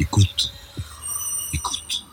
Écoute. 0.00 0.50
Écoute. 1.52 2.06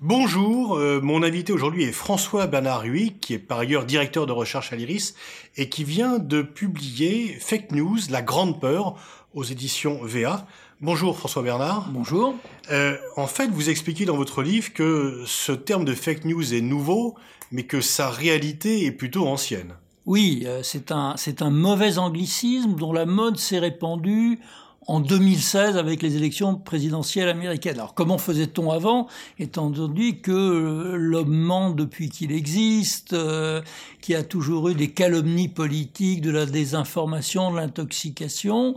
Bonjour, 0.00 0.76
euh, 0.76 1.00
mon 1.00 1.22
invité 1.22 1.54
aujourd'hui 1.54 1.84
est 1.84 1.92
François 1.92 2.46
Bernard 2.46 2.84
Huy, 2.84 3.14
qui 3.18 3.32
est 3.32 3.38
par 3.38 3.60
ailleurs 3.60 3.86
directeur 3.86 4.26
de 4.26 4.32
recherche 4.32 4.74
à 4.74 4.76
l'IRIS 4.76 5.14
et 5.56 5.70
qui 5.70 5.84
vient 5.84 6.18
de 6.18 6.42
publier 6.42 7.38
Fake 7.40 7.72
News, 7.72 7.96
la 8.10 8.20
grande 8.20 8.60
peur 8.60 8.96
aux 9.32 9.42
éditions 9.42 10.00
VA. 10.02 10.46
Bonjour 10.82 11.16
François 11.16 11.42
Bernard. 11.42 11.88
Bonjour. 11.92 12.34
Euh, 12.70 12.98
en 13.16 13.26
fait, 13.26 13.48
vous 13.48 13.70
expliquez 13.70 14.04
dans 14.04 14.18
votre 14.18 14.42
livre 14.42 14.74
que 14.74 15.22
ce 15.24 15.52
terme 15.52 15.86
de 15.86 15.94
fake 15.94 16.26
news 16.26 16.52
est 16.52 16.60
nouveau, 16.60 17.14
mais 17.50 17.62
que 17.62 17.80
sa 17.80 18.10
réalité 18.10 18.84
est 18.84 18.92
plutôt 18.92 19.26
ancienne. 19.26 19.76
Oui, 20.04 20.42
euh, 20.44 20.60
c'est 20.62 20.92
un, 20.92 21.14
c'est 21.16 21.40
un 21.40 21.48
mauvais 21.48 21.96
anglicisme 21.96 22.74
dont 22.74 22.92
la 22.92 23.06
mode 23.06 23.38
s'est 23.38 23.60
répandue 23.60 24.40
en 24.86 25.00
2016 25.00 25.76
avec 25.76 26.02
les 26.02 26.16
élections 26.16 26.56
présidentielles 26.56 27.28
américaines. 27.28 27.78
Alors 27.78 27.94
comment 27.94 28.18
faisait-on 28.18 28.70
avant, 28.70 29.08
étant 29.38 29.70
donné 29.70 30.18
que 30.18 30.32
euh, 30.32 30.96
l'homme 30.96 31.34
ment 31.34 31.70
depuis 31.70 32.08
qu'il 32.08 32.32
existe, 32.32 33.12
euh, 33.12 33.62
qui 34.00 34.14
a 34.14 34.22
toujours 34.22 34.68
eu 34.68 34.74
des 34.74 34.90
calomnies 34.90 35.48
politiques, 35.48 36.20
de 36.20 36.30
la 36.30 36.46
désinformation, 36.46 37.50
de 37.50 37.56
l'intoxication 37.56 38.76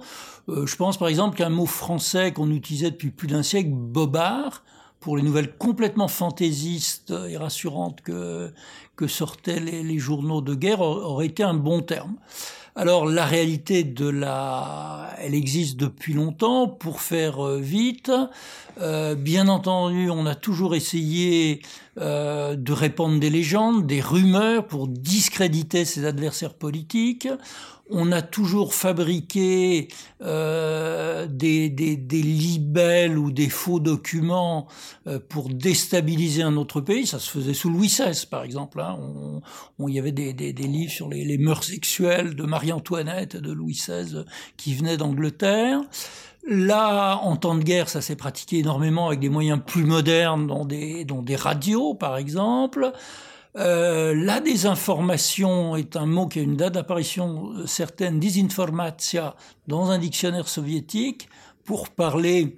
euh, 0.49 0.65
Je 0.65 0.75
pense 0.75 0.97
par 0.97 1.07
exemple 1.07 1.37
qu'un 1.37 1.49
mot 1.49 1.65
français 1.65 2.31
qu'on 2.31 2.51
utilisait 2.51 2.91
depuis 2.91 3.11
plus 3.11 3.27
d'un 3.27 3.43
siècle, 3.43 3.69
bobard, 3.71 4.63
pour 4.99 5.15
les 5.15 5.23
nouvelles 5.23 5.55
complètement 5.57 6.07
fantaisistes 6.07 7.13
et 7.29 7.37
rassurantes 7.37 8.01
que, 8.01 8.51
que 8.95 9.07
sortaient 9.07 9.59
les, 9.59 9.83
les 9.83 9.99
journaux 9.99 10.41
de 10.41 10.55
guerre, 10.55 10.81
aurait 10.81 11.27
été 11.27 11.43
un 11.43 11.53
bon 11.53 11.81
terme. 11.81 12.15
Alors 12.79 13.07
la 13.07 13.25
réalité 13.25 13.83
de 13.83 14.07
la, 14.07 15.09
elle 15.17 15.33
existe 15.33 15.77
depuis 15.77 16.13
longtemps. 16.13 16.67
Pour 16.67 17.01
faire 17.01 17.43
euh, 17.43 17.59
vite, 17.59 18.11
euh, 18.81 19.15
bien 19.15 19.47
entendu, 19.47 20.09
on 20.09 20.25
a 20.25 20.35
toujours 20.35 20.75
essayé 20.75 21.61
euh, 21.99 22.55
de 22.55 22.73
répandre 22.73 23.19
des 23.19 23.29
légendes, 23.29 23.87
des 23.87 24.01
rumeurs 24.01 24.67
pour 24.67 24.87
discréditer 24.87 25.85
ses 25.85 26.05
adversaires 26.05 26.53
politiques 26.53 27.27
on 27.89 28.11
a 28.11 28.21
toujours 28.21 28.73
fabriqué 28.73 29.87
euh, 30.21 31.27
des, 31.27 31.69
des, 31.69 32.21
libelles 32.21 33.17
ou 33.17 33.31
des 33.31 33.49
faux 33.49 33.79
documents 33.79 34.67
euh, 35.07 35.19
pour 35.19 35.49
déstabiliser 35.49 36.43
un 36.43 36.57
autre 36.57 36.81
pays. 36.81 37.07
Ça 37.07 37.19
se 37.19 37.29
faisait 37.29 37.53
sous 37.53 37.69
Louis 37.69 37.87
XVI, 37.87 38.25
par 38.29 38.43
exemple. 38.43 38.81
Hein. 38.81 38.97
On, 39.79 39.87
il 39.87 39.95
y 39.95 39.99
avait 39.99 40.11
des, 40.11 40.33
des, 40.33 40.53
des 40.53 40.67
livres 40.67 40.91
sur 40.91 41.09
les, 41.09 41.23
les, 41.23 41.37
mœurs 41.37 41.63
sexuelles 41.63 42.35
de 42.35 42.43
Marie-Antoinette 42.43 43.35
et 43.35 43.41
de 43.41 43.51
Louis 43.51 43.73
XVI 43.73 44.25
qui 44.57 44.73
venaient 44.73 44.97
d'Angleterre. 44.97 45.81
Là, 46.49 47.17
en 47.17 47.35
temps 47.35 47.55
de 47.55 47.63
guerre, 47.63 47.89
ça 47.89 48.01
s'est 48.01 48.15
pratiqué 48.15 48.59
énormément 48.59 49.07
avec 49.07 49.19
des 49.19 49.29
moyens 49.29 49.59
plus 49.65 49.83
modernes, 49.83 50.47
dans 50.47 50.65
des 50.65 51.35
radios, 51.35 51.93
par 51.93 52.17
exemple. 52.17 52.93
Euh, 53.57 54.13
la 54.13 54.39
désinformation 54.39 55.75
est 55.75 55.95
un 55.95 56.05
mot 56.05 56.27
qui 56.27 56.39
a 56.39 56.41
une 56.43 56.55
date 56.55 56.75
d'apparition 56.75 57.53
euh, 57.55 57.65
certaine, 57.65 58.19
disinformatia, 58.19 59.35
dans 59.67 59.89
un 59.89 59.97
dictionnaire 59.97 60.47
soviétique, 60.47 61.27
pour 61.65 61.89
parler 61.89 62.57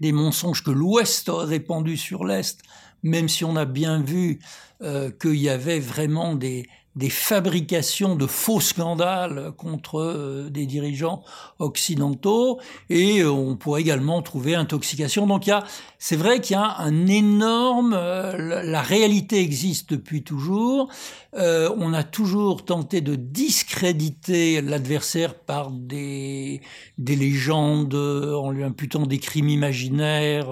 des 0.00 0.12
mensonges 0.12 0.62
que 0.62 0.70
l'Ouest 0.70 1.30
a 1.30 1.38
répandus 1.44 1.96
sur 1.96 2.24
l'Est, 2.24 2.60
même 3.02 3.28
si 3.28 3.44
on 3.44 3.56
a 3.56 3.64
bien 3.64 4.02
vu 4.02 4.40
euh, 4.82 5.10
qu'il 5.10 5.36
y 5.36 5.48
avait 5.48 5.80
vraiment 5.80 6.34
des, 6.34 6.66
des 6.96 7.10
fabrications 7.10 8.16
de 8.16 8.26
faux 8.26 8.60
scandales 8.60 9.52
contre 9.58 10.00
euh, 10.00 10.48
des 10.50 10.64
dirigeants 10.64 11.22
occidentaux 11.58 12.58
et 12.88 13.20
euh, 13.20 13.30
on 13.30 13.54
pourrait 13.56 13.82
également 13.82 14.22
trouver 14.22 14.54
intoxication. 14.54 15.26
Donc 15.26 15.46
il 15.46 15.50
y 15.50 15.52
a, 15.52 15.62
c'est 15.98 16.16
vrai 16.16 16.40
qu'il 16.40 16.54
y 16.54 16.58
a 16.58 16.78
un 16.78 17.06
énorme, 17.06 17.94
euh, 17.94 18.62
la 18.62 18.80
réalité 18.80 19.40
existe 19.40 19.90
depuis 19.90 20.22
toujours. 20.22 20.88
on 21.34 21.92
a 21.92 22.02
toujours 22.02 22.64
tenté 22.64 23.02
de 23.02 23.14
discréditer 23.14 24.62
l'adversaire 24.62 25.34
par 25.34 25.70
des, 25.70 26.62
des 26.96 27.16
légendes 27.16 27.94
en 27.94 28.50
lui 28.50 28.64
imputant 28.64 29.06
des 29.06 29.18
crimes 29.18 29.50
imaginaires, 29.50 30.48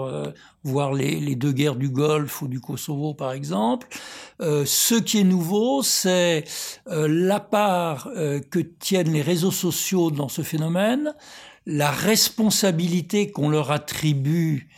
voire 0.65 0.95
les, 0.95 1.21
les, 1.21 1.37
deux 1.37 1.53
guerres 1.53 1.77
du 1.77 1.91
Golfe 1.91 2.43
ou 2.43 2.49
du 2.49 2.61
Kosovo 2.61 3.15
par 3.15 3.33
exemple. 3.33 3.87
Euh, 4.41 4.65
ce 4.67 4.95
qui 4.95 5.21
est 5.21 5.25
nouveau, 5.25 5.83
c'est 5.83 6.45
euh, 6.89 7.07
la 7.09 7.39
part 7.39 8.09
euh, 8.17 8.41
que 8.41 8.59
tiennent 8.59 9.13
les 9.13 9.23
réseaux 9.23 9.51
sociaux 9.51 10.11
dans 10.11 10.29
ce 10.29 10.43
phénomène, 10.43 11.15
la 11.67 11.91
responsabilité 11.91 13.31
qu'on 13.31 13.49
leur 13.49 13.71
attribue 13.71 14.69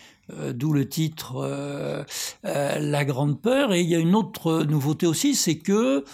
d'où 0.55 0.73
le 0.73 0.89
titre 0.89 2.05
La 2.43 3.05
Grande 3.05 3.41
Peur. 3.41 3.73
Et 3.73 3.83
il 3.83 3.89
y 3.89 3.95
a 3.95 3.99
une 3.99 4.17
autre 4.17 4.65
nouveauté 4.65 5.07
aussi, 5.07 5.37
c'est 5.37 5.59
que 5.59 6.05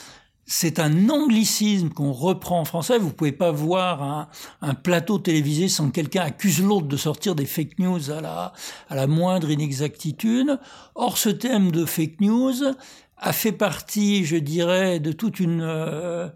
c'est 0.54 0.78
un 0.80 1.08
anglicisme 1.08 1.88
qu'on 1.88 2.12
reprend 2.12 2.60
en 2.60 2.66
français. 2.66 2.98
Vous 2.98 3.10
pouvez 3.10 3.32
pas 3.32 3.50
voir 3.50 4.28
un, 4.60 4.74
plateau 4.74 5.18
télévisé 5.18 5.68
sans 5.68 5.86
que 5.86 5.92
quelqu'un 5.92 6.24
accuse 6.24 6.62
l'autre 6.62 6.88
de 6.88 6.96
sortir 6.98 7.34
des 7.34 7.46
fake 7.46 7.78
news 7.78 8.10
à 8.10 8.52
la, 8.90 9.06
moindre 9.06 9.50
inexactitude. 9.50 10.58
Or, 10.94 11.16
ce 11.16 11.30
thème 11.30 11.72
de 11.72 11.86
fake 11.86 12.20
news 12.20 12.74
a 13.16 13.32
fait 13.32 13.52
partie, 13.52 14.26
je 14.26 14.36
dirais, 14.36 15.00
de 15.00 15.12
toute 15.12 15.40
une, 15.40 15.62
euh, 15.62 16.28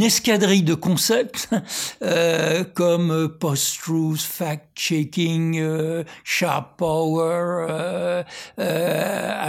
escadrille 0.00 0.62
de 0.62 0.74
concepts 0.74 1.48
euh, 2.02 2.62
comme 2.62 3.28
post-truth, 3.40 4.20
fact-checking, 4.20 5.58
euh, 5.58 6.04
sharp 6.22 6.76
power, 6.76 7.66
euh, 7.68 8.22
euh, 8.60 9.43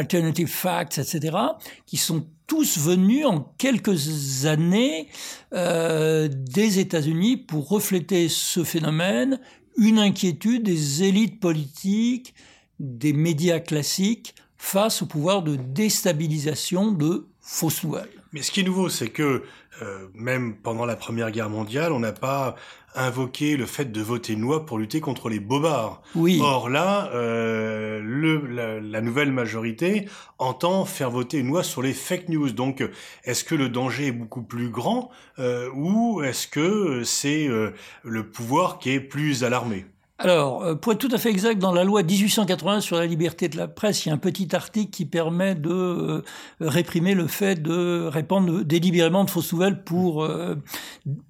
alternative 0.00 0.48
facts, 0.48 0.98
etc., 0.98 1.36
qui 1.86 1.96
sont 1.96 2.26
tous 2.46 2.78
venus 2.78 3.26
en 3.26 3.40
quelques 3.58 4.46
années 4.46 5.06
euh, 5.52 6.28
des 6.28 6.80
États-Unis 6.80 7.36
pour 7.36 7.68
refléter 7.68 8.28
ce 8.28 8.64
phénomène, 8.64 9.38
une 9.76 9.98
inquiétude 9.98 10.64
des 10.64 11.04
élites 11.04 11.38
politiques, 11.38 12.34
des 12.80 13.12
médias 13.12 13.60
classiques 13.60 14.34
face 14.56 15.00
au 15.02 15.06
pouvoir 15.06 15.42
de 15.42 15.56
déstabilisation 15.56 16.92
de 16.92 17.28
fausses 17.40 17.84
nouvelles. 17.84 18.10
Mais 18.32 18.42
ce 18.42 18.50
qui 18.50 18.60
est 18.60 18.64
nouveau, 18.64 18.88
c'est 18.88 19.08
que 19.08 19.44
euh, 19.82 20.08
même 20.14 20.54
pendant 20.56 20.84
la 20.84 20.96
Première 20.96 21.30
Guerre 21.30 21.50
mondiale, 21.50 21.92
on 21.92 22.00
n'a 22.00 22.12
pas 22.12 22.56
invoqué 22.94 23.56
le 23.56 23.66
fait 23.66 23.92
de 23.92 24.00
voter 24.00 24.32
une 24.32 24.40
loi 24.40 24.66
pour 24.66 24.78
lutter 24.78 25.00
contre 25.00 25.28
les 25.28 25.40
bobards. 25.40 26.02
Oui. 26.14 26.40
Or 26.42 26.68
là, 26.68 27.10
euh, 27.14 28.00
le, 28.02 28.46
la, 28.46 28.80
la, 28.80 29.00
nouvelle 29.00 29.32
majorité 29.32 30.06
entend 30.38 30.84
faire 30.84 31.10
voter 31.10 31.38
une 31.38 31.48
loi 31.48 31.62
sur 31.62 31.82
les 31.82 31.92
fake 31.92 32.28
news. 32.28 32.50
Donc, 32.50 32.82
est-ce 33.24 33.44
que 33.44 33.54
le 33.54 33.68
danger 33.68 34.08
est 34.08 34.12
beaucoup 34.12 34.42
plus 34.42 34.70
grand 34.70 35.10
euh, 35.38 35.68
ou 35.74 36.22
est-ce 36.22 36.46
que 36.46 37.04
c'est 37.04 37.46
euh, 37.48 37.70
le 38.02 38.28
pouvoir 38.28 38.78
qui 38.78 38.90
est 38.90 39.00
plus 39.00 39.44
alarmé? 39.44 39.86
Alors, 40.22 40.62
euh, 40.62 40.74
pour 40.74 40.92
être 40.92 40.98
tout 40.98 41.08
à 41.12 41.16
fait 41.16 41.30
exact, 41.30 41.58
dans 41.58 41.72
la 41.72 41.82
loi 41.82 42.02
1880 42.02 42.82
sur 42.82 42.98
la 42.98 43.06
liberté 43.06 43.48
de 43.48 43.56
la 43.56 43.68
presse, 43.68 44.04
il 44.04 44.10
y 44.10 44.12
a 44.12 44.14
un 44.14 44.18
petit 44.18 44.54
article 44.54 44.90
qui 44.90 45.06
permet 45.06 45.54
de 45.54 45.70
euh, 45.70 46.22
réprimer 46.60 47.14
le 47.14 47.26
fait 47.26 47.54
de 47.54 48.06
répandre 48.06 48.62
délibérément 48.62 49.24
de 49.24 49.30
fausses 49.30 49.50
nouvelles 49.54 49.82
pour 49.82 50.22
euh, 50.22 50.56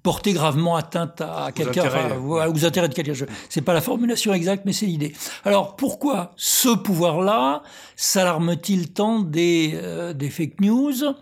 porter 0.03 0.33
gravement 0.33 0.75
atteinte 0.75 1.21
à 1.21 1.53
quelqu'un, 1.55 1.85
enfin, 1.85 2.49
aux 2.49 2.65
intérêts 2.65 2.89
de 2.89 2.93
quelqu'un. 2.93 3.13
C'est 3.47 3.61
pas 3.61 3.73
la 3.73 3.79
formulation 3.79 4.33
exacte, 4.33 4.63
mais 4.65 4.73
c'est 4.73 4.87
l'idée. 4.87 5.13
Alors, 5.45 5.77
pourquoi 5.77 6.33
ce 6.35 6.67
pouvoir-là 6.67 7.63
s'alarme-t-il 7.95 8.91
tant 8.91 9.19
des, 9.19 9.79
des 10.15 10.29
fake 10.29 10.59
news? 10.59 11.15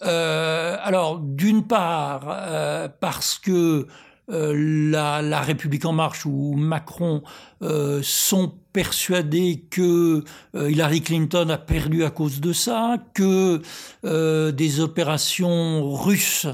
Alors, 0.00 1.18
d'une 1.20 1.64
part, 1.64 2.90
parce 3.00 3.38
que 3.38 3.86
euh, 4.30 4.90
la, 4.90 5.40
République 5.40 5.84
en 5.84 5.92
marche 5.92 6.26
ou 6.26 6.54
Macron 6.54 7.22
euh, 7.62 8.00
sont 8.04 8.54
persuadés 8.72 9.64
que 9.68 10.22
euh, 10.54 10.70
Hillary 10.70 11.02
Clinton 11.02 11.48
a 11.50 11.58
perdu 11.58 12.04
à 12.04 12.10
cause 12.10 12.40
de 12.40 12.52
ça, 12.52 12.98
que 13.14 13.60
des 14.52 14.80
opérations 14.80 15.92
russes 15.92 16.46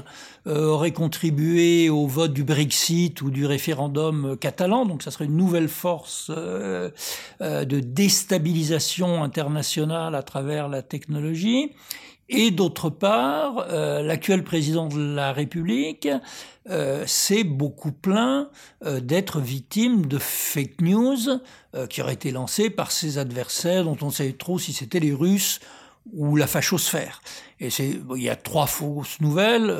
auraient 0.45 0.93
contribué 0.93 1.89
au 1.89 2.07
vote 2.07 2.33
du 2.33 2.43
Brexit 2.43 3.21
ou 3.21 3.29
du 3.29 3.45
référendum 3.45 4.35
catalan, 4.39 4.85
donc 4.85 5.03
ça 5.03 5.11
serait 5.11 5.25
une 5.25 5.37
nouvelle 5.37 5.67
force 5.67 6.31
de 6.31 6.91
déstabilisation 7.79 9.23
internationale 9.23 10.15
à 10.15 10.23
travers 10.23 10.67
la 10.67 10.81
technologie. 10.81 11.71
Et 12.29 12.51
d'autre 12.51 12.91
part, 12.91 13.65
euh, 13.69 14.03
l'actuel 14.03 14.43
président 14.43 14.87
de 14.87 15.15
la 15.15 15.33
République 15.33 16.07
euh, 16.69 17.03
s'est 17.07 17.43
beaucoup 17.43 17.91
plaint 17.91 18.47
euh, 18.85 18.99
d'être 18.99 19.39
victime 19.39 20.05
de 20.05 20.19
fake 20.19 20.81
news 20.81 21.17
euh, 21.73 21.87
qui 21.87 22.03
auraient 22.03 22.13
été 22.13 22.29
lancées 22.29 22.69
par 22.69 22.91
ses 22.91 23.17
adversaires 23.17 23.83
dont 23.83 23.97
on 24.03 24.07
ne 24.07 24.11
savait 24.11 24.33
trop 24.33 24.59
si 24.59 24.73
c'était 24.73 24.99
les 24.99 25.11
Russes 25.11 25.59
ou 26.13 26.35
la 26.35 26.45
fachosphère. 26.45 27.23
Et 27.59 27.71
c'est, 27.71 27.99
il 28.15 28.21
y 28.21 28.29
a 28.29 28.35
trois 28.35 28.67
fausses 28.67 29.19
nouvelles. 29.19 29.75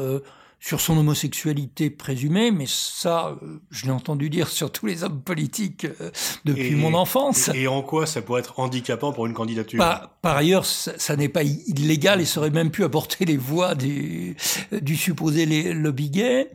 Sur 0.60 0.82
son 0.82 0.98
homosexualité 0.98 1.90
présumée, 1.90 2.52
mais 2.52 2.66
ça, 2.68 3.38
euh, 3.42 3.62
je 3.72 3.86
l'ai 3.86 3.92
entendu 3.92 4.30
dire 4.30 4.50
sur 4.50 4.72
tous 4.72 4.86
les 4.86 5.04
hommes 5.04 5.22
politiques 5.22 5.86
euh, 5.86 6.12
depuis 6.44 6.76
mon 6.76 6.94
enfance. 6.94 7.50
Et, 7.54 7.68
en 7.68 7.82
quoi 7.82 8.06
ça 8.06 8.22
pourrait 8.22 8.42
être 8.42 8.60
handicapant 8.60 9.14
pour 9.14 9.26
une 9.26 9.34
candidature? 9.34 9.78
Par, 9.78 10.10
par, 10.22 10.36
ailleurs, 10.36 10.66
ça, 10.66 11.16
n'est 11.16 11.30
pas 11.30 11.44
illégal 11.44 12.20
et 12.20 12.26
ça 12.26 12.42
aurait 12.42 12.50
même 12.50 12.72
pu 12.72 12.84
apporter 12.84 13.24
les 13.24 13.38
voix 13.38 13.74
du, 13.74 14.36
du 14.72 14.98
supposé 14.98 15.46
lobby 15.74 16.10
gay. 16.10 16.52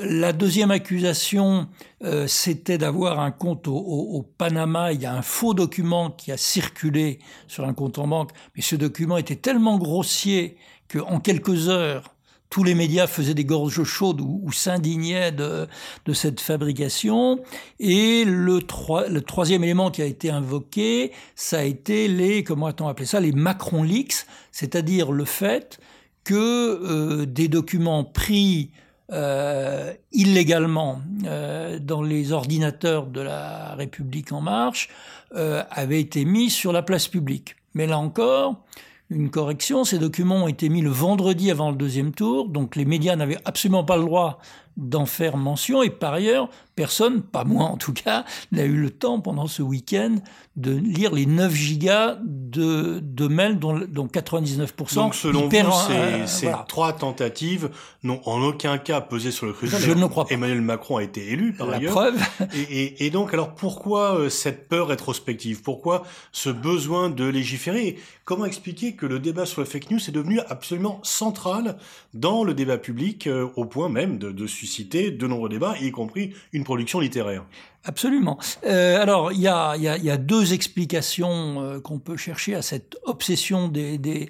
La 0.00 0.32
deuxième 0.32 0.70
accusation, 0.70 1.66
euh, 2.04 2.28
c'était 2.28 2.78
d'avoir 2.78 3.18
un 3.18 3.32
compte 3.32 3.66
au, 3.66 3.76
au, 3.76 4.22
Panama. 4.22 4.92
Il 4.92 5.00
y 5.00 5.06
a 5.06 5.12
un 5.12 5.22
faux 5.22 5.54
document 5.54 6.10
qui 6.10 6.30
a 6.30 6.36
circulé 6.36 7.18
sur 7.48 7.64
un 7.64 7.74
compte 7.74 7.98
en 7.98 8.06
banque, 8.06 8.30
mais 8.54 8.62
ce 8.62 8.76
document 8.76 9.16
était 9.16 9.34
tellement 9.34 9.78
grossier 9.78 10.56
qu'en 10.88 11.18
quelques 11.18 11.68
heures, 11.68 12.14
tous 12.50 12.64
les 12.64 12.74
médias 12.74 13.06
faisaient 13.06 13.34
des 13.34 13.44
gorges 13.44 13.84
chaudes 13.84 14.20
ou, 14.20 14.50
s'indignaient 14.52 15.32
de, 15.32 15.68
cette 16.12 16.40
fabrication. 16.40 17.40
Et 17.78 18.24
le, 18.24 18.60
troisième 18.62 19.64
élément 19.64 19.90
qui 19.90 20.02
a 20.02 20.06
été 20.06 20.30
invoqué, 20.30 21.12
ça 21.34 21.58
a 21.58 21.62
été 21.62 22.08
les, 22.08 22.44
comment 22.44 22.66
a-t-on 22.66 22.88
appelé 22.88 23.06
ça, 23.06 23.20
les 23.20 23.32
Macron 23.32 23.82
Leaks, 23.82 24.26
c'est-à-dire 24.52 25.12
le 25.12 25.24
fait 25.24 25.78
que 26.24 26.34
euh, 26.34 27.26
des 27.26 27.48
documents 27.48 28.04
pris 28.04 28.70
euh, 29.10 29.94
illégalement 30.12 31.00
euh, 31.24 31.78
dans 31.78 32.02
les 32.02 32.32
ordinateurs 32.32 33.06
de 33.06 33.22
la 33.22 33.74
République 33.74 34.32
en 34.32 34.42
marche 34.42 34.88
avaient 35.30 36.00
été 36.00 36.24
mis 36.24 36.48
sur 36.48 36.72
la 36.72 36.82
place 36.82 37.06
publique. 37.06 37.56
Mais 37.74 37.86
là 37.86 37.98
encore, 37.98 38.64
une 39.10 39.30
correction. 39.30 39.84
Ces 39.84 39.98
documents 39.98 40.44
ont 40.44 40.48
été 40.48 40.68
mis 40.68 40.82
le 40.82 40.90
vendredi 40.90 41.50
avant 41.50 41.70
le 41.70 41.76
deuxième 41.76 42.12
tour, 42.12 42.48
donc 42.48 42.76
les 42.76 42.84
médias 42.84 43.16
n'avaient 43.16 43.38
absolument 43.44 43.84
pas 43.84 43.96
le 43.96 44.04
droit 44.04 44.38
d'en 44.76 45.06
faire 45.06 45.36
mention. 45.36 45.82
Et 45.82 45.90
par 45.90 46.14
ailleurs, 46.14 46.48
personne, 46.78 47.22
pas 47.22 47.42
moi 47.42 47.64
en 47.64 47.76
tout 47.76 47.92
cas, 47.92 48.24
n'a 48.52 48.62
eu 48.62 48.76
le 48.76 48.90
temps 48.90 49.18
pendant 49.18 49.48
ce 49.48 49.62
week-end 49.62 50.14
de 50.54 50.70
lire 50.70 51.12
les 51.12 51.26
9 51.26 51.52
gigas 51.52 52.18
de, 52.22 53.00
de 53.02 53.26
mails 53.26 53.58
dont, 53.58 53.80
dont 53.88 54.06
99% 54.06 54.94
Donc 54.94 55.16
selon 55.16 55.48
vous, 55.48 55.72
ces, 55.88 56.26
ces 56.28 56.52
trois 56.68 56.92
tentatives 56.92 57.70
n'ont 58.04 58.20
en 58.26 58.40
aucun 58.42 58.78
cas 58.78 59.00
pesé 59.00 59.32
sur 59.32 59.46
le 59.46 59.54
scrutin. 59.54 59.78
Je 59.80 59.90
ne 59.90 60.06
crois 60.06 60.26
pas. 60.26 60.34
Emmanuel 60.34 60.60
Macron 60.60 60.98
a 60.98 61.02
été 61.02 61.32
élu 61.32 61.52
par 61.52 61.66
La 61.66 61.78
ailleurs. 61.78 61.92
preuve. 61.92 62.16
Et, 62.54 62.60
et, 62.60 63.06
et, 63.06 63.10
donc 63.10 63.34
alors 63.34 63.56
pourquoi 63.56 64.16
euh, 64.16 64.28
cette 64.28 64.68
peur 64.68 64.86
rétrospective? 64.88 65.62
Pourquoi 65.62 66.04
ce 66.30 66.48
besoin 66.50 67.10
de 67.10 67.24
légiférer? 67.24 67.98
Comment 68.24 68.44
expliquer 68.44 68.94
que 68.94 69.06
le 69.06 69.18
débat 69.18 69.46
sur 69.46 69.62
le 69.62 69.66
fake 69.66 69.90
news 69.90 70.00
est 70.06 70.12
devenu 70.12 70.38
absolument 70.48 71.00
central 71.02 71.76
dans 72.14 72.44
le 72.44 72.54
débat 72.54 72.78
public 72.78 73.26
euh, 73.26 73.48
au 73.56 73.64
point 73.64 73.88
même 73.88 74.18
de, 74.18 74.30
de 74.30 74.46
susciter 74.46 75.10
de 75.10 75.26
nombreux 75.26 75.48
débats, 75.48 75.74
y 75.80 75.90
compris 75.90 76.34
une 76.52 76.64
production 76.68 77.00
littéraire. 77.00 77.44
Absolument. 77.84 78.38
Euh, 78.66 79.00
alors, 79.00 79.32
il 79.32 79.40
y 79.40 79.48
a, 79.48 80.16
deux 80.18 80.52
explications 80.52 81.62
euh, 81.62 81.80
qu'on 81.80 81.98
peut 81.98 82.18
chercher 82.18 82.54
à 82.54 82.60
cette 82.60 82.98
obsession 83.04 83.68
des, 83.68 84.28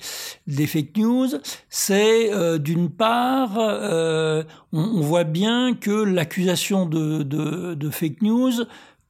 fake 0.67 0.96
news. 0.96 1.26
C'est 1.69 2.32
euh, 2.32 2.58
d'une 2.58 2.90
part, 2.90 3.58
on, 4.73 5.00
voit 5.00 5.25
bien 5.25 5.75
que 5.75 5.90
l'accusation 5.90 6.87
de, 6.87 7.25
de, 7.25 7.90
fake 7.90 8.23
news 8.23 8.52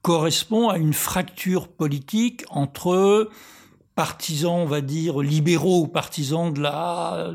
correspond 0.00 0.70
à 0.70 0.78
une 0.78 0.94
fracture 0.94 1.68
politique 1.68 2.44
entre 2.48 3.28
partisans, 3.94 4.60
on 4.60 4.64
va 4.64 4.80
dire, 4.80 5.18
libéraux 5.18 5.86
partisans 5.86 6.54
de 6.54 6.62
la 6.62 7.32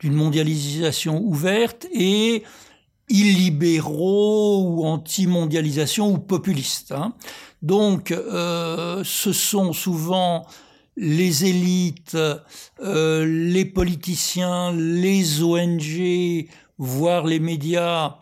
d'une 0.00 0.14
mondialisation 0.14 1.22
ouverte 1.22 1.86
et 1.92 2.42
illibéraux 3.10 4.64
ou 4.66 4.86
anti-mondialisation 4.86 6.12
ou 6.12 6.18
populistes. 6.18 6.92
Hein. 6.92 7.12
Donc, 7.60 8.10
euh, 8.12 9.02
ce 9.04 9.32
sont 9.32 9.72
souvent 9.72 10.46
les 10.96 11.44
élites, 11.44 12.16
euh, 12.80 13.26
les 13.26 13.64
politiciens, 13.64 14.72
les 14.72 15.42
ONG, 15.42 16.48
voire 16.78 17.26
les 17.26 17.40
médias, 17.40 18.16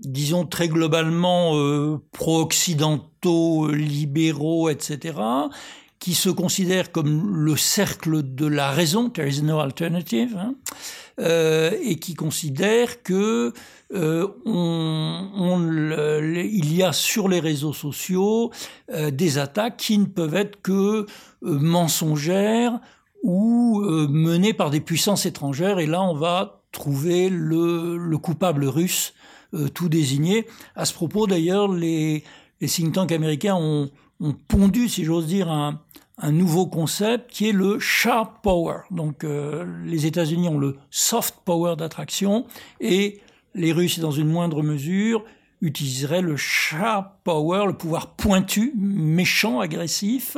disons 0.00 0.44
très 0.44 0.68
globalement 0.68 1.56
euh, 1.56 1.98
pro-occidentaux, 2.12 3.68
libéraux, 3.70 4.68
etc., 4.68 5.18
qui 5.98 6.14
se 6.14 6.30
considèrent 6.30 6.90
comme 6.90 7.36
le 7.36 7.56
cercle 7.56 8.34
de 8.34 8.46
la 8.46 8.72
raison, 8.72 9.08
there 9.08 9.28
is 9.28 9.40
no 9.42 9.60
alternative, 9.60 10.36
hein, 10.36 10.54
euh, 11.22 11.70
et 11.82 11.96
qui 11.96 12.14
considèrent 12.14 13.02
que 13.02 13.52
euh, 13.94 14.26
il 16.44 16.74
y 16.74 16.82
a 16.82 16.92
sur 16.92 17.28
les 17.28 17.40
réseaux 17.40 17.72
sociaux 17.72 18.50
euh, 18.92 19.10
des 19.10 19.38
attaques 19.38 19.76
qui 19.76 19.98
ne 19.98 20.06
peuvent 20.06 20.34
être 20.34 20.60
que 20.62 21.06
mensongères 21.42 22.80
ou 23.22 23.80
menées 23.80 24.52
par 24.52 24.70
des 24.70 24.80
puissances 24.80 25.26
étrangères, 25.26 25.78
et 25.78 25.86
là 25.86 26.02
on 26.02 26.14
va 26.14 26.62
trouver 26.72 27.28
le, 27.28 27.96
le 27.96 28.18
coupable 28.18 28.64
russe 28.64 29.14
tout 29.74 29.88
désigné. 29.88 30.46
À 30.74 30.84
ce 30.86 30.92
propos, 30.94 31.28
d'ailleurs, 31.28 31.68
les, 31.68 32.24
les 32.60 32.68
think 32.68 32.94
tanks 32.94 33.12
américains 33.12 33.54
ont, 33.54 33.90
ont 34.20 34.34
pondu, 34.48 34.88
si 34.88 35.04
j'ose 35.04 35.26
dire, 35.26 35.50
un, 35.50 35.80
un 36.18 36.32
nouveau 36.32 36.66
concept 36.66 37.30
qui 37.30 37.48
est 37.48 37.52
le 37.52 37.78
sharp 37.78 38.42
power. 38.42 38.80
Donc 38.90 39.24
euh, 39.24 39.64
les 39.84 40.06
États-Unis 40.06 40.48
ont 40.48 40.58
le 40.58 40.76
soft 40.90 41.36
power 41.44 41.76
d'attraction 41.76 42.46
et 42.80 43.20
les 43.54 43.72
Russes, 43.72 43.98
dans 43.98 44.10
une 44.10 44.28
moindre 44.28 44.62
mesure, 44.62 45.24
utiliseraient 45.60 46.22
le 46.22 46.36
sharp 46.36 47.22
power, 47.24 47.66
le 47.66 47.74
pouvoir 47.74 48.14
pointu, 48.14 48.72
méchant, 48.76 49.60
agressif, 49.60 50.36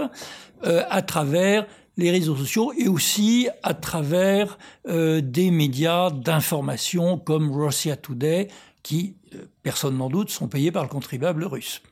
euh, 0.65 0.85
à 0.91 1.03
travers 1.03 1.67
les 1.97 2.11
réseaux 2.11 2.37
sociaux 2.37 2.73
et 2.77 2.89
aussi 2.89 3.49
à 3.63 3.75
travers 3.75 4.59
euh, 4.89 5.21
des 5.21 5.51
médias 5.51 6.11
d'information 6.11 7.19
comme 7.19 7.53
Russia 7.53 7.97
Today, 7.97 8.49
qui, 8.83 9.17
euh, 9.35 9.47
personne 9.63 9.97
n'en 9.97 10.11
doute, 10.11 10.31
sont 10.31 10.49
payés 10.49 10.73
par 10.73 10.83
le 10.83 10.89
contribuable 10.89 11.45
russe. 11.45 11.83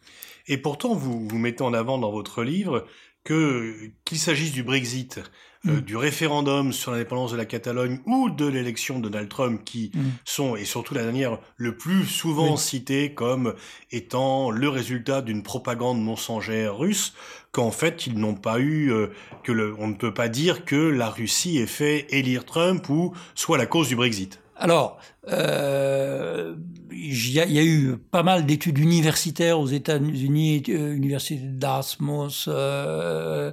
Et 0.48 0.58
pourtant, 0.58 0.94
vous, 0.94 1.26
vous 1.26 1.38
mettez 1.38 1.62
en 1.62 1.72
avant 1.72 1.98
dans 1.98 2.10
votre 2.10 2.42
livre 2.42 2.84
que 3.24 3.90
qu'il 4.04 4.18
s'agisse 4.18 4.52
du 4.52 4.62
Brexit, 4.62 5.20
euh, 5.66 5.76
mm. 5.76 5.80
du 5.82 5.96
référendum 5.96 6.72
sur 6.72 6.90
l'indépendance 6.90 7.32
de 7.32 7.36
la 7.36 7.44
Catalogne 7.44 8.00
ou 8.06 8.30
de 8.30 8.46
l'élection 8.46 8.98
de 8.98 9.08
Donald 9.08 9.28
Trump, 9.28 9.62
qui 9.64 9.92
mm. 9.94 10.00
sont, 10.24 10.56
et 10.56 10.64
surtout 10.64 10.94
la 10.94 11.02
dernière, 11.02 11.38
le 11.56 11.76
plus 11.76 12.04
souvent 12.04 12.52
oui. 12.52 12.58
citées 12.58 13.14
comme 13.14 13.54
étant 13.90 14.50
le 14.50 14.68
résultat 14.68 15.22
d'une 15.22 15.42
propagande 15.42 16.02
mensongère 16.02 16.76
russe, 16.76 17.14
qu'en 17.52 17.70
fait 17.70 18.06
ils 18.06 18.18
n'ont 18.18 18.34
pas 18.34 18.58
eu, 18.58 18.90
euh, 18.90 19.08
que 19.44 19.52
le, 19.52 19.74
on 19.78 19.86
ne 19.86 19.94
peut 19.94 20.14
pas 20.14 20.28
dire 20.28 20.64
que 20.64 20.76
la 20.76 21.08
Russie 21.08 21.58
ait 21.58 21.66
fait 21.66 22.06
élire 22.10 22.44
Trump 22.44 22.88
ou 22.88 23.14
soit 23.34 23.58
la 23.58 23.66
cause 23.66 23.88
du 23.88 23.96
Brexit. 23.96 24.41
Alors, 24.62 25.00
euh, 25.28 26.54
il 26.92 27.32
y, 27.32 27.40
a 27.40 27.64
eu 27.64 27.96
pas 27.96 28.22
mal 28.22 28.46
d'études 28.46 28.78
universitaires 28.78 29.58
aux 29.58 29.66
États-Unis, 29.66 30.62
euh, 30.68 30.94
université 30.94 31.40
d'Asmus, 31.42 32.44
euh, 32.46 33.50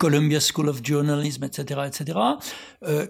Columbia 0.00 0.40
School 0.40 0.68
of 0.68 0.80
Journalism, 0.82 1.44
etc., 1.44 1.82
etc., 1.86 2.18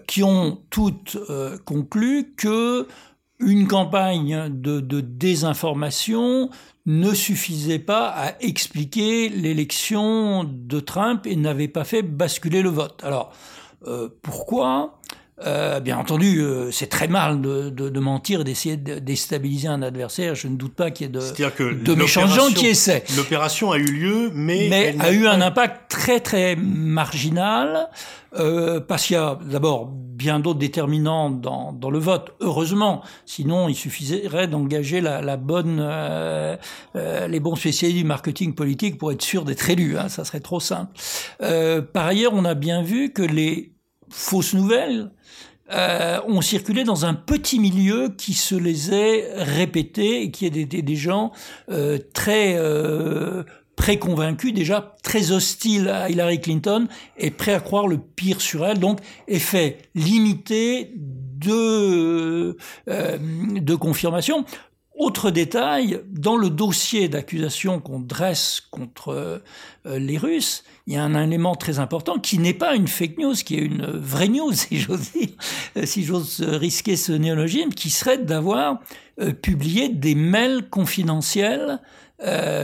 qui 0.07 0.21
ont 0.21 0.61
toutes 0.69 1.17
conclu 1.65 2.35
que 2.37 2.87
une 3.39 3.67
campagne 3.67 4.49
de, 4.49 4.79
de, 4.79 5.01
désinformation 5.01 6.51
ne 6.85 7.11
suffisait 7.15 7.79
pas 7.79 8.09
à 8.09 8.39
expliquer 8.41 9.29
l'élection 9.29 10.43
de 10.43 10.79
Trump 10.79 11.25
et 11.25 11.35
n'avait 11.35 11.67
pas 11.67 11.85
fait 11.85 12.03
basculer 12.03 12.61
le 12.61 12.69
vote. 12.69 13.01
Alors, 13.03 13.33
pourquoi? 14.21 14.99
Euh, 15.45 15.79
bien 15.79 15.97
entendu, 15.97 16.39
euh, 16.39 16.71
c'est 16.71 16.87
très 16.87 17.07
mal 17.07 17.41
de, 17.41 17.69
de, 17.69 17.89
de 17.89 17.99
mentir 17.99 18.41
et 18.41 18.43
d'essayer 18.43 18.77
de 18.77 18.99
déstabiliser 18.99 19.67
un 19.67 19.81
adversaire. 19.81 20.35
Je 20.35 20.47
ne 20.47 20.55
doute 20.55 20.73
pas 20.73 20.91
qu'il 20.91 21.07
y 21.07 21.09
ait 21.09 21.11
de, 21.11 21.73
de 21.73 21.93
méchants 21.95 22.27
gens 22.27 22.49
qui 22.49 22.67
essaient. 22.67 23.03
L'opération 23.17 23.71
a 23.71 23.77
eu 23.77 23.85
lieu, 23.85 24.31
mais, 24.33 24.67
mais 24.69 24.95
a 24.99 25.11
eu 25.11 25.27
un 25.27 25.41
impact 25.41 25.89
très 25.89 26.19
très 26.19 26.55
marginal 26.55 27.89
euh, 28.37 28.79
parce 28.79 29.07
qu'il 29.07 29.15
y 29.15 29.19
a 29.19 29.37
d'abord 29.43 29.89
bien 30.21 30.39
d'autres 30.39 30.59
déterminants 30.59 31.29
dans, 31.29 31.73
dans, 31.73 31.89
le 31.89 31.99
vote. 31.99 32.33
Heureusement, 32.39 33.01
sinon 33.25 33.67
il 33.67 33.75
suffirait 33.75 34.47
d'engager 34.47 35.01
la, 35.01 35.21
la, 35.21 35.35
bonne, 35.35 35.79
euh, 35.81 36.55
euh, 36.95 37.27
les 37.27 37.39
bons 37.39 37.55
spécialistes 37.55 37.97
du 37.99 38.05
marketing 38.05 38.53
politique 38.53 38.97
pour 38.97 39.11
être 39.11 39.21
sûr 39.21 39.43
d'être 39.43 39.69
élu. 39.69 39.97
Hein, 39.97 40.09
ça 40.09 40.23
serait 40.23 40.39
trop 40.39 40.59
simple. 40.59 40.91
Euh, 41.41 41.81
par 41.81 42.05
ailleurs, 42.05 42.33
on 42.35 42.45
a 42.45 42.53
bien 42.53 42.83
vu 42.83 43.11
que 43.11 43.23
les 43.23 43.70
fausses 44.11 44.53
nouvelles 44.53 45.11
euh, 45.71 46.19
ont 46.27 46.41
circulé 46.41 46.83
dans 46.83 47.05
un 47.05 47.13
petit 47.13 47.57
milieu 47.57 48.09
qui 48.09 48.33
se 48.33 48.55
les 48.55 48.93
est 48.93 49.33
répétés 49.37 50.23
et 50.23 50.31
qui 50.31 50.45
est 50.45 50.49
des, 50.49 50.65
des 50.65 50.95
gens 50.95 51.31
euh, 51.69 51.97
très 52.13 52.55
euh, 52.57 53.43
préconvaincus, 53.77 54.53
déjà 54.53 54.95
très 55.01 55.31
hostiles 55.31 55.87
à 55.87 56.09
Hillary 56.09 56.41
Clinton 56.41 56.87
et 57.17 57.31
prêts 57.31 57.53
à 57.53 57.61
croire 57.61 57.87
le 57.87 57.99
pire 57.99 58.41
sur 58.41 58.65
elle. 58.65 58.79
Donc, 58.79 58.99
effet 59.29 59.77
limité 59.95 60.91
de, 60.95 62.57
de 62.87 63.75
confirmation. 63.75 64.45
Autre 65.01 65.31
détail, 65.31 65.99
dans 66.11 66.37
le 66.37 66.51
dossier 66.51 67.09
d'accusation 67.09 67.79
qu'on 67.79 67.99
dresse 67.99 68.61
contre 68.69 69.41
les 69.83 70.17
Russes, 70.19 70.63
il 70.85 70.93
y 70.93 70.97
a 70.97 71.03
un 71.03 71.19
élément 71.19 71.55
très 71.55 71.79
important 71.79 72.19
qui 72.19 72.37
n'est 72.37 72.53
pas 72.53 72.75
une 72.75 72.87
fake 72.87 73.17
news, 73.17 73.33
qui 73.33 73.55
est 73.55 73.61
une 73.61 73.87
vraie 73.87 74.27
news, 74.27 74.51
si 74.53 74.77
j'ose 74.77 75.11
dire, 75.11 75.29
si 75.85 76.03
j'ose 76.03 76.43
risquer 76.43 76.97
ce 76.97 77.13
néologisme, 77.13 77.69
qui 77.69 77.89
serait 77.89 78.19
d'avoir 78.19 78.79
publié 79.41 79.89
des 79.89 80.13
mails 80.13 80.69
confidentiels 80.69 81.79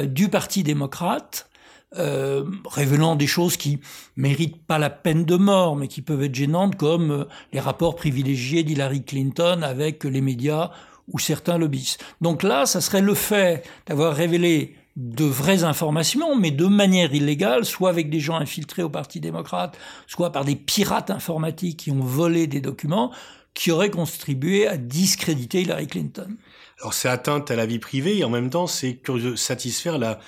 du 0.06 0.29
Parti 0.29 0.62
démocrate 0.62 1.50
euh, 1.96 2.44
révélant 2.70 3.15
des 3.15 3.27
choses 3.27 3.56
qui 3.56 3.79
méritent 4.17 4.62
pas 4.62 4.77
la 4.77 4.89
peine 4.89 5.24
de 5.24 5.38
mort, 5.38 5.77
mais 5.77 5.88
qui 5.88 6.01
peuvent 6.01 6.22
être 6.22 6.36
gênantes, 6.36 6.75
comme 6.75 7.12
euh, 7.12 7.24
les 7.53 7.62
rapports 7.62 7.96
privilégiés 7.96 8.63
d'Hillary 8.63 9.03
Clinton 9.03 9.62
avec 9.63 10.03
les 10.03 10.20
médias 10.20 10.72
ou 11.11 11.19
certains 11.19 11.57
lobbyistes. 11.57 12.03
Donc 12.21 12.43
là, 12.43 12.65
ça 12.65 12.81
serait 12.81 13.01
le 13.01 13.13
fait 13.13 13.63
d'avoir 13.85 14.13
révélé 14.13 14.75
de 14.97 15.25
vraies 15.25 15.63
informations, 15.63 16.35
mais 16.35 16.51
de 16.51 16.65
manière 16.65 17.13
illégale, 17.13 17.65
soit 17.65 17.89
avec 17.89 18.09
des 18.09 18.19
gens 18.19 18.35
infiltrés 18.35 18.81
au 18.81 18.89
Parti 18.89 19.19
démocrate, 19.19 19.77
soit 20.07 20.31
par 20.31 20.43
des 20.43 20.55
pirates 20.55 21.11
informatiques 21.11 21.77
qui 21.77 21.91
ont 21.91 21.99
volé 21.99 22.47
des 22.47 22.61
documents, 22.61 23.11
qui 23.53 23.71
auraient 23.71 23.91
contribué 23.91 24.67
à 24.67 24.75
discréditer 24.75 25.61
Hillary 25.61 25.87
Clinton. 25.87 26.35
Alors 26.79 26.93
c'est 26.93 27.09
atteinte 27.09 27.49
à 27.51 27.55
la 27.55 27.65
vie 27.65 27.79
privée 27.79 28.17
et 28.17 28.23
en 28.23 28.29
même 28.29 28.49
temps 28.49 28.67
c'est 28.67 28.99
satisfaire 29.35 29.97
la 29.97 30.19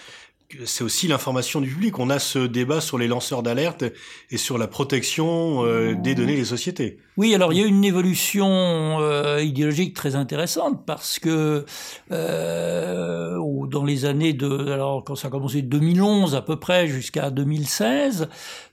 c'est 0.66 0.84
aussi 0.84 1.08
l'information 1.08 1.62
du 1.62 1.70
public. 1.70 2.00
On 2.00 2.10
a 2.10 2.18
ce 2.18 2.40
débat 2.40 2.82
sur 2.82 2.98
les 2.98 3.08
lanceurs 3.08 3.44
d'alerte 3.44 3.84
et 4.32 4.38
sur 4.38 4.58
la 4.58 4.68
protection 4.68 5.64
euh, 5.64 5.96
des 5.96 6.16
données 6.16 6.36
des 6.36 6.46
sociétés. 6.46 6.98
Oui, 7.18 7.36
alors 7.36 7.54
il 7.54 7.60
y 7.60 7.64
a 7.64 7.68
une 7.68 7.84
évolution 7.86 8.48
euh, 9.00 9.42
idéologique 9.44 9.96
très 9.96 10.16
intéressante 10.16 10.86
parce 10.86 11.20
que 11.20 11.66
euh, 12.12 13.38
dans 13.68 13.86
les 13.86 14.06
années 14.06 14.34
de, 14.34 14.72
alors 14.72 15.04
quand 15.04 15.16
ça 15.16 15.28
a 15.28 15.32
commencé 15.32 15.62
2011 15.62 16.34
à 16.34 16.42
peu 16.42 16.56
près 16.56 16.88
jusqu'à 16.88 17.30
2016, 17.30 18.28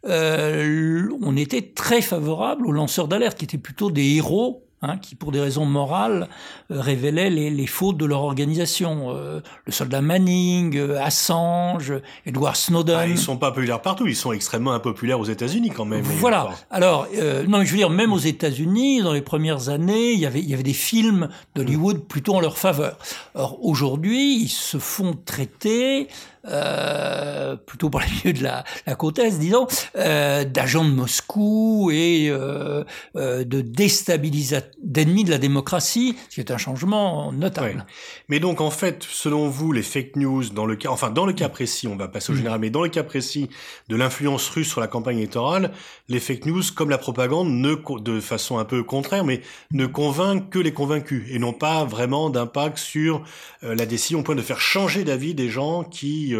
on 0.04 1.36
était 1.36 1.72
très 1.74 2.00
favorable 2.00 2.66
aux 2.66 2.72
lanceurs 2.72 3.08
d'alerte 3.08 3.38
qui 3.38 3.44
étaient 3.44 3.58
plutôt 3.58 3.90
des 3.90 4.16
héros 4.16 4.65
Hein, 4.86 4.98
qui, 4.98 5.16
pour 5.16 5.32
des 5.32 5.40
raisons 5.40 5.66
morales, 5.66 6.28
euh, 6.70 6.80
révélaient 6.80 7.30
les, 7.30 7.50
les, 7.50 7.66
fautes 7.66 7.96
de 7.96 8.04
leur 8.04 8.22
organisation. 8.22 9.06
Euh, 9.08 9.40
le 9.64 9.72
soldat 9.72 10.00
Manning, 10.00 10.76
euh, 10.76 11.02
Assange, 11.02 11.92
Edward 12.24 12.54
Snowden. 12.54 12.96
Ah, 12.96 13.06
ils 13.06 13.18
sont 13.18 13.36
pas 13.36 13.50
populaires 13.50 13.82
partout, 13.82 14.06
ils 14.06 14.14
sont 14.14 14.32
extrêmement 14.32 14.72
impopulaires 14.72 15.18
aux 15.18 15.24
États-Unis 15.24 15.70
quand 15.70 15.86
même. 15.86 16.02
Voilà. 16.02 16.50
Alors, 16.70 17.08
non, 17.48 17.64
je 17.64 17.70
veux 17.70 17.78
dire, 17.78 17.90
même 17.90 18.12
aux 18.12 18.18
États-Unis, 18.18 19.02
dans 19.02 19.12
les 19.12 19.22
premières 19.22 19.70
années, 19.70 20.12
il 20.12 20.20
y 20.20 20.26
avait, 20.26 20.40
il 20.40 20.48
y 20.48 20.54
avait 20.54 20.62
des 20.62 20.72
films 20.72 21.28
d'Hollywood 21.56 22.06
plutôt 22.06 22.36
en 22.36 22.40
leur 22.40 22.56
faveur. 22.56 22.96
Or, 23.34 23.58
aujourd'hui, 23.64 24.36
ils 24.40 24.48
se 24.48 24.78
font 24.78 25.18
traiter 25.24 26.08
euh, 26.48 27.56
plutôt 27.56 27.90
pour 27.90 28.00
les 28.00 28.06
milieux 28.24 28.32
de 28.38 28.42
la, 28.42 28.64
la 28.86 28.94
côte 28.94 29.18
est, 29.18 29.38
disons, 29.38 29.66
euh, 29.96 30.44
d'agents 30.44 30.84
de 30.84 30.90
Moscou 30.90 31.90
et 31.92 32.28
euh, 32.30 32.84
euh 33.16 33.44
de 33.44 33.60
déstabilisateurs, 33.60 34.70
d'ennemis 34.82 35.24
de 35.24 35.30
la 35.30 35.38
démocratie, 35.38 36.16
ce 36.28 36.36
qui 36.36 36.40
est 36.40 36.50
un 36.50 36.58
changement 36.58 37.32
notable. 37.32 37.86
Mais 38.28 38.40
donc, 38.40 38.60
en 38.60 38.70
fait, 38.70 39.06
selon 39.08 39.48
vous, 39.48 39.72
les 39.72 39.82
fake 39.82 40.16
news, 40.16 40.48
dans 40.50 40.66
le 40.66 40.76
cas, 40.76 40.88
enfin, 40.90 41.10
dans 41.10 41.26
le 41.26 41.32
cas 41.32 41.48
précis, 41.48 41.86
on 41.86 41.96
va 41.96 42.08
passer 42.08 42.32
au 42.32 42.34
mm. 42.34 42.38
général, 42.38 42.60
mais 42.60 42.70
dans 42.70 42.82
le 42.82 42.88
cas 42.88 43.02
précis 43.02 43.48
de 43.88 43.96
l'influence 43.96 44.48
russe 44.48 44.68
sur 44.68 44.80
la 44.80 44.86
campagne 44.86 45.18
électorale, 45.18 45.72
les 46.08 46.20
fake 46.20 46.46
news, 46.46 46.62
comme 46.74 46.90
la 46.90 46.98
propagande, 46.98 47.48
ne, 47.48 47.74
de 48.00 48.20
façon 48.20 48.58
un 48.58 48.64
peu 48.64 48.82
contraire, 48.82 49.24
mais 49.24 49.42
ne 49.72 49.86
convainquent 49.86 50.50
que 50.50 50.58
les 50.58 50.72
convaincus 50.72 51.24
et 51.30 51.38
n'ont 51.38 51.52
pas 51.52 51.84
vraiment 51.84 52.30
d'impact 52.30 52.78
sur 52.78 53.22
euh, 53.62 53.74
la 53.74 53.86
décision 53.86 54.20
au 54.20 54.22
point 54.22 54.34
de 54.34 54.42
faire 54.42 54.60
changer 54.60 55.04
d'avis 55.04 55.34
des 55.34 55.48
gens 55.48 55.84
qui 55.84 56.34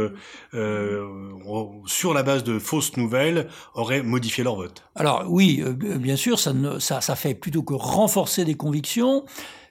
sur 1.87 2.15
la 2.15 2.23
base 2.23 2.45
de 2.45 2.59
fausses 2.59 2.97
nouvelles, 2.97 3.49
auraient 3.75 4.03
modifié 4.03 4.45
leur 4.45 4.57
vote. 4.57 4.83
Alors 4.95 5.25
oui, 5.29 5.63
euh, 5.65 5.73
bien 5.73 6.17
sûr, 6.17 6.39
ça 6.39 7.17
fait 7.17 7.35
plutôt 7.35 7.63
que 7.63 7.75
renforcer 7.75 8.45
des 8.45 8.55
convictions, 8.55 9.25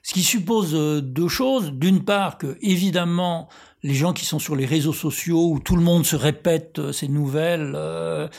ce 0.06 0.14
qui 0.14 0.22
suppose 0.22 0.72
deux 1.02 1.26
choses. 1.26 1.72
D'une 1.72 2.04
part, 2.04 2.38
que 2.38 2.56
évidemment, 2.60 3.48
les 3.82 3.94
gens 3.94 4.12
qui 4.12 4.24
sont 4.24 4.38
sur 4.38 4.54
les 4.54 4.64
réseaux 4.64 4.92
sociaux 4.92 5.50
où 5.50 5.58
tout 5.58 5.74
le 5.74 5.82
monde 5.82 6.06
se 6.06 6.14
répète 6.14 6.92
ces 6.92 7.08
nouvelles, 7.08 7.76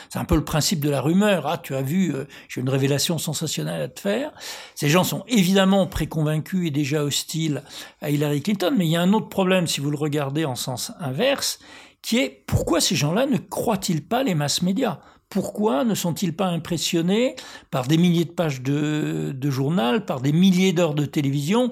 c'est 0.07 0.17
un 0.17 0.23
peu 0.23 0.35
le 0.35 0.45
principe 0.45 0.79
de 0.79 0.89
la 0.89 1.01
rumeur. 1.01 1.45
Ah, 1.45 1.57
tu 1.57 1.75
as 1.75 1.81
vu, 1.81 2.13
j'ai 2.47 2.61
une 2.61 2.69
révélation 2.69 3.17
sensationnelle 3.17 3.81
à 3.81 3.89
te 3.89 3.99
faire. 3.99 4.31
Ces 4.75 4.87
gens 4.87 5.03
sont 5.03 5.25
évidemment 5.27 5.87
préconvaincus 5.87 6.69
et 6.69 6.71
déjà 6.71 7.03
hostiles 7.03 7.63
à 8.01 8.11
Hillary 8.11 8.41
Clinton, 8.41 8.73
mais 8.77 8.85
il 8.85 8.91
y 8.91 8.95
a 8.95 9.01
un 9.01 9.11
autre 9.11 9.27
problème 9.27 9.67
si 9.67 9.81
vous 9.81 9.91
le 9.91 9.97
regardez 9.97 10.45
en 10.45 10.55
sens 10.55 10.93
inverse, 11.01 11.59
qui 12.01 12.19
est 12.19 12.45
pourquoi 12.47 12.79
ces 12.79 12.95
gens-là 12.95 13.25
ne 13.25 13.39
croient-ils 13.39 14.05
pas 14.05 14.23
les 14.23 14.35
masses 14.35 14.61
médias? 14.61 14.99
Pourquoi 15.29 15.83
ne 15.83 15.93
sont-ils 15.93 16.35
pas 16.35 16.47
impressionnés 16.47 17.35
par 17.69 17.87
des 17.87 17.97
milliers 17.97 18.25
de 18.25 18.31
pages 18.31 18.61
de, 18.61 19.35
journal, 19.49 20.05
par 20.05 20.21
des 20.21 20.31
milliers 20.31 20.73
d'heures 20.73 20.95
de 20.95 21.05
télévision 21.05 21.71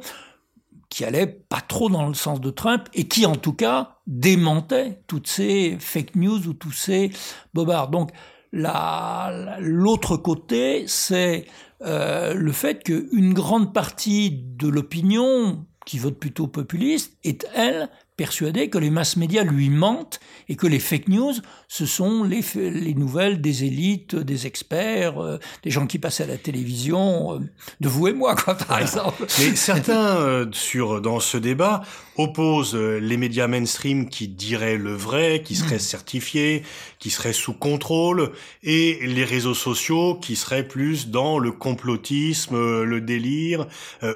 qui 0.90 1.04
allaient 1.04 1.28
pas 1.28 1.62
trop 1.62 1.90
dans 1.90 2.08
le 2.08 2.14
sens 2.14 2.40
de 2.40 2.50
Trump 2.50 2.84
et 2.94 3.08
qui 3.08 3.26
en 3.26 3.36
tout 3.36 3.54
cas 3.54 3.98
démentaient 4.08 5.02
toutes 5.08 5.28
ces 5.28 5.78
fake 5.80 6.16
news 6.16 6.48
ou 6.48 6.54
tous 6.54 6.72
ces 6.72 7.12
bobards. 7.54 7.90
Donc 7.90 8.12
l'autre 8.52 10.18
côté, 10.18 10.86
c'est 10.88 11.46
euh, 11.82 12.34
le 12.34 12.52
fait 12.52 12.84
qu'une 12.84 13.34
grande 13.34 13.74
partie 13.74 14.32
de 14.32 14.68
l'opinion 14.68 15.66
qui 15.86 16.00
vote 16.00 16.18
plutôt 16.18 16.48
populiste 16.48 17.18
est, 17.24 17.48
elle, 17.54 17.90
persuadé 18.18 18.70
que 18.70 18.78
les 18.78 18.90
masses 18.90 19.18
médias 19.18 19.44
lui 19.44 19.70
mentent 19.70 20.20
et 20.48 20.56
que 20.56 20.68
les 20.68 20.80
fake 20.80 21.10
news, 21.10 21.34
ce 21.68 21.86
sont 21.86 22.24
les, 22.24 22.42
les 22.56 22.94
nouvelles 22.94 23.42
des 23.42 23.66
élites, 23.66 24.16
des 24.16 24.48
experts, 24.48 25.22
euh, 25.22 25.40
des 25.64 25.72
gens 25.72 25.88
qui 25.88 26.00
passent 26.00 26.22
à 26.22 26.26
la 26.26 26.38
télévision, 26.38 27.36
euh, 27.36 27.40
de 27.82 27.90
vous 27.90 28.08
et 28.08 28.14
moi, 28.14 28.36
quoi, 28.36 28.56
par 28.56 28.80
exemple. 28.80 29.26
Mais 29.40 29.56
certains, 29.56 30.18
euh, 30.18 30.46
sur, 30.52 31.02
dans 31.02 31.20
ce 31.20 31.38
débat, 31.38 31.84
opposent 32.18 32.76
les 32.76 33.18
médias 33.18 33.48
mainstream 33.48 34.10
qui 34.10 34.28
diraient 34.28 34.78
le 34.78 34.94
vrai, 34.94 35.42
qui 35.44 35.56
seraient 35.56 35.76
mm. 35.76 35.80
certifiés, 35.80 36.64
qui 37.00 37.10
seraient 37.10 37.34
sous 37.34 37.54
contrôle, 37.54 38.32
et 38.64 39.00
les 39.02 39.24
réseaux 39.24 39.54
sociaux 39.54 40.16
qui 40.16 40.36
seraient 40.36 40.68
plus 40.68 41.10
dans 41.10 41.40
le 41.40 41.52
complotisme, 41.52 42.84
le 42.84 43.02
délire, 43.02 43.68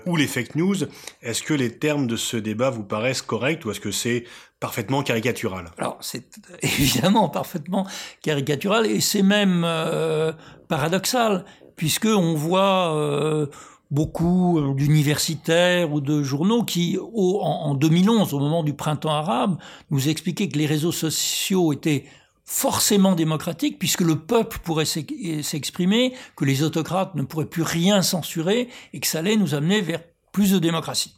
ou 0.06 0.16
les 0.16 0.28
fake 0.28 0.56
news. 0.56 0.76
Est-ce 1.22 1.44
que 1.44 1.54
les 1.54 1.78
termes 1.78 2.08
de 2.08 2.16
ce 2.16 2.38
débat 2.38 2.70
vous 2.70 2.84
paraissent 2.84 3.22
corrects 3.22 3.66
ou 3.66 3.72
est-ce 3.72 3.80
que 3.80 3.92
c'est 3.92 4.26
parfaitement 4.60 5.04
caricatural? 5.04 5.72
Alors 5.78 5.98
c'est 6.02 6.38
évidemment 6.62 7.30
parfaitement 7.30 7.88
caricatural 8.22 8.86
et 8.86 9.02
c'est 9.02 9.24
même 9.24 9.64
euh, 9.66 10.32
paradoxal 10.68 11.46
puisque 11.76 12.06
on 12.06 12.34
voit 12.36 12.96
euh, 12.96 13.48
beaucoup 13.92 14.60
euh, 14.60 14.74
d'universitaires 14.74 15.92
ou 15.92 16.02
de 16.02 16.22
journaux 16.24 16.64
qui, 16.64 16.98
en, 17.00 17.74
2011, 17.74 18.34
au 18.34 18.40
moment 18.40 18.64
du 18.64 18.74
printemps 18.74 19.12
arabe, 19.12 19.58
nous 19.90 20.10
expliquaient 20.10 20.48
que 20.48 20.58
les 20.58 20.66
réseaux 20.66 20.92
sociaux 20.92 21.74
étaient 21.74 22.06
forcément 22.46 23.16
démocratiques 23.16 23.78
puisque 23.78 24.02
le 24.02 24.20
peuple 24.20 24.60
pourrait 24.64 24.86
s'exprimer, 24.86 26.14
que 26.36 26.46
les 26.46 26.64
autocrates 26.64 27.16
ne 27.16 27.24
pourraient 27.24 27.46
plus 27.46 27.64
rien 27.64 28.02
censurer 28.02 28.70
et 28.94 29.00
que 29.00 29.08
ça 29.08 29.20
allait 29.20 29.38
nous 29.38 29.54
amener 29.54 29.82
vers 29.82 30.02
plus 30.32 30.52
de 30.52 30.60
démocratie. 30.60 31.16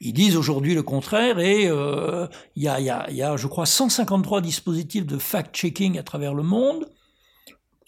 Ils 0.00 0.14
disent 0.14 0.36
aujourd'hui 0.36 0.74
le 0.74 0.82
contraire 0.82 1.38
et 1.38 1.66
euh, 1.68 2.26
il 2.56 2.62
y, 2.62 2.68
a, 2.68 2.80
y, 2.80 2.88
a, 2.88 3.10
y, 3.10 3.22
a, 3.22 3.36
je 3.36 3.46
crois, 3.46 3.66
153 3.66 4.40
dispositifs 4.40 5.04
de 5.04 5.18
fact-checking 5.18 5.98
à 5.98 6.02
travers 6.02 6.32
le 6.32 6.42
monde, 6.42 6.86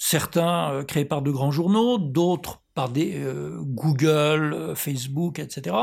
certains 0.03 0.73
euh, 0.73 0.83
créés 0.83 1.05
par 1.05 1.23
de 1.23 1.31
grands 1.31 1.53
journaux, 1.53 1.97
d'autres 1.97 2.61
par 2.75 2.91
euh, 2.97 3.57
Google, 3.61 4.73
Facebook, 4.75 5.39
etc., 5.39 5.77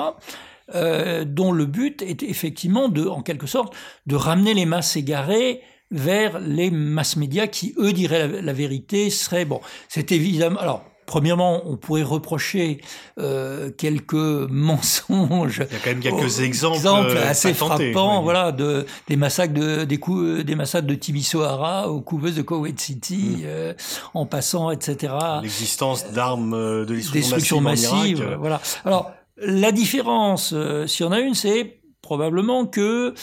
dont 1.26 1.52
le 1.52 1.66
but 1.66 2.04
est 2.04 2.22
effectivement 2.22 2.90
de, 2.90 3.08
en 3.08 3.24
quelque 3.24 3.48
sorte, 3.48 3.74
de 4.06 4.16
ramener 4.16 4.54
les 4.54 4.68
masses 4.68 4.96
égarées 4.98 5.62
vers 5.90 6.40
les 6.40 6.70
masses 6.70 7.16
médias 7.16 7.48
qui, 7.48 7.74
eux, 7.80 7.92
diraient 7.92 8.44
la, 8.44 8.54
vérité, 8.54 9.10
serait 9.10 9.46
bon. 9.46 9.62
C'est 9.88 10.12
évidemment, 10.12 10.84
Premièrement, 11.10 11.64
on 11.66 11.76
pourrait 11.76 12.04
reprocher 12.04 12.82
euh, 13.18 13.72
quelques 13.76 14.14
mensonges. 14.52 15.64
Il 15.68 15.74
y 15.74 15.76
a 15.76 15.80
quand 15.84 15.90
même 15.90 16.02
quelques 16.02 16.40
exemples, 16.42 16.86
euh, 16.86 17.28
assez 17.28 17.56
frappants, 17.56 18.22
voilà, 18.22 18.52
de 18.52 18.86
des 19.08 19.16
massacres 19.16 19.56
de 19.56 19.86
des 19.86 19.98
coups, 19.98 20.46
des 20.46 20.54
massacres 20.54 20.86
de 20.86 20.94
Timisoara 20.94 21.90
aux 21.90 22.02
couveuses 22.02 22.36
de 22.36 22.44
Kuwait 22.44 22.76
City, 22.78 23.38
mm. 23.40 23.42
euh, 23.44 23.74
en 24.14 24.28
passant, 24.28 24.70
etc. 24.70 25.16
L'existence 25.42 26.12
d'armes 26.12 26.54
euh, 26.54 26.86
de 26.86 26.94
destruction 26.94 27.60
massive, 27.60 28.20
massive 28.20 28.38
voilà. 28.40 28.62
Alors 28.86 29.12
la 29.38 29.72
différence, 29.72 30.54
si 30.86 31.04
on 31.04 31.12
a 31.12 31.22
une, 31.22 31.34
c'est 31.34 31.80
probablement 32.04 32.68
que 32.68 33.16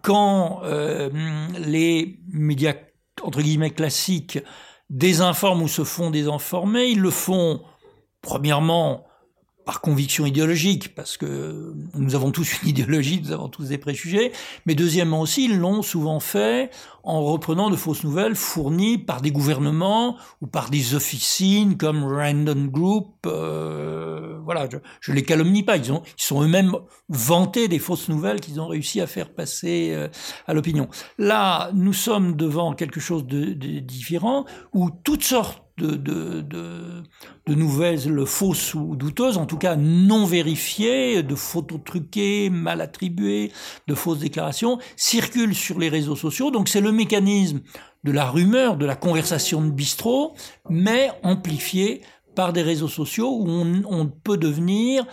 quand 0.00 0.62
les 1.58 2.18
médias 2.32 2.74
entre 3.22 3.42
guillemets 3.42 3.70
classiques 3.70 4.38
désinforment 4.94 5.62
ou 5.62 5.68
se 5.68 5.84
font 5.84 6.10
désinformer. 6.10 6.86
Ils 6.86 7.00
le 7.00 7.10
font, 7.10 7.60
premièrement, 8.22 9.04
par 9.64 9.80
conviction 9.80 10.26
idéologique, 10.26 10.94
parce 10.94 11.16
que 11.16 11.74
nous 11.94 12.14
avons 12.14 12.30
tous 12.30 12.62
une 12.62 12.68
idéologie, 12.68 13.20
nous 13.22 13.32
avons 13.32 13.48
tous 13.48 13.68
des 13.68 13.78
préjugés, 13.78 14.32
mais 14.66 14.74
deuxièmement 14.74 15.20
aussi, 15.20 15.46
ils 15.46 15.58
l'ont 15.58 15.82
souvent 15.82 16.20
fait 16.20 16.70
en 17.02 17.22
reprenant 17.22 17.70
de 17.70 17.76
fausses 17.76 18.04
nouvelles 18.04 18.34
fournies 18.34 18.98
par 18.98 19.20
des 19.20 19.30
gouvernements 19.30 20.16
ou 20.40 20.46
par 20.46 20.70
des 20.70 20.94
officines 20.94 21.76
comme 21.76 22.04
Random 22.04 22.68
Group. 22.68 23.14
Euh, 23.26 24.38
voilà, 24.44 24.68
je, 25.00 25.10
ne 25.10 25.16
les 25.16 25.22
calomnie 25.22 25.62
pas, 25.62 25.76
ils, 25.76 25.92
ont, 25.92 26.02
ils 26.18 26.22
sont 26.22 26.42
eux-mêmes 26.42 26.74
vantés 27.08 27.68
des 27.68 27.78
fausses 27.78 28.08
nouvelles 28.08 28.40
qu'ils 28.40 28.60
ont 28.60 28.66
réussi 28.66 29.00
à 29.00 29.06
faire 29.06 29.30
passer 29.30 29.90
euh, 29.92 30.08
à 30.46 30.54
l'opinion. 30.54 30.88
Là, 31.18 31.70
nous 31.74 31.92
sommes 31.92 32.36
devant 32.36 32.74
quelque 32.74 33.00
chose 33.00 33.26
de, 33.26 33.52
de 33.52 33.78
différent, 33.80 34.44
où 34.72 34.90
toutes 34.90 35.24
sortes 35.24 35.63
de, 35.76 35.96
de, 35.96 36.40
de, 36.40 37.02
de, 37.46 37.54
nouvelles 37.54 38.26
fausses 38.26 38.74
ou 38.74 38.94
douteuses, 38.94 39.38
en 39.38 39.46
tout 39.46 39.58
cas 39.58 39.76
non 39.76 40.24
vérifiées, 40.24 41.22
de 41.22 41.34
photos 41.34 41.80
truquées, 41.84 42.48
mal 42.50 42.80
attribuées, 42.80 43.50
de 43.88 43.94
fausses 43.94 44.20
déclarations, 44.20 44.78
circulent 44.96 45.54
sur 45.54 45.78
les 45.78 45.88
réseaux 45.88 46.16
sociaux. 46.16 46.50
Donc 46.50 46.68
c'est 46.68 46.80
le 46.80 46.92
mécanisme 46.92 47.60
de 48.04 48.12
la 48.12 48.30
rumeur, 48.30 48.76
de 48.76 48.86
la 48.86 48.96
conversation 48.96 49.62
de 49.62 49.70
bistrot, 49.70 50.34
mais 50.68 51.10
amplifié 51.22 52.02
par 52.34 52.52
des 52.52 52.62
réseaux 52.62 52.88
sociaux 52.88 53.36
où 53.40 53.48
on, 53.48 54.06
peut 54.06 54.36
devenir 54.36 55.06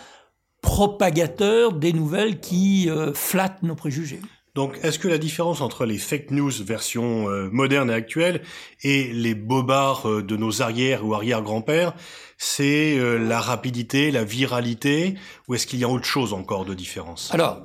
propagateur 0.61 1.73
des 1.73 1.93
nouvelles 1.93 2.39
qui 2.39 2.89
euh, 2.89 3.13
flattent 3.13 3.63
nos 3.63 3.75
préjugés. 3.75 4.21
Donc, 4.53 4.77
est-ce 4.83 4.99
que 4.99 5.07
la 5.07 5.17
différence 5.17 5.61
entre 5.61 5.85
les 5.85 5.97
fake 5.97 6.31
news 6.31 6.51
version 6.51 7.29
euh, 7.29 7.49
moderne 7.51 7.89
et 7.89 7.93
actuelle 7.93 8.41
et 8.83 9.05
les 9.13 9.33
bobards 9.33 10.09
euh, 10.09 10.21
de 10.21 10.35
nos 10.35 10.61
arrières 10.61 11.05
ou 11.05 11.13
arrière-grands-pères, 11.13 11.93
c'est 12.37 12.97
euh, 12.97 13.17
la 13.17 13.39
rapidité, 13.39 14.11
la 14.11 14.25
viralité, 14.25 15.15
ou 15.47 15.55
est-ce 15.55 15.65
qu'il 15.65 15.79
y 15.79 15.85
a 15.85 15.89
autre 15.89 16.05
chose 16.05 16.33
encore 16.33 16.65
de 16.65 16.73
différence? 16.73 17.33
Alors, 17.33 17.61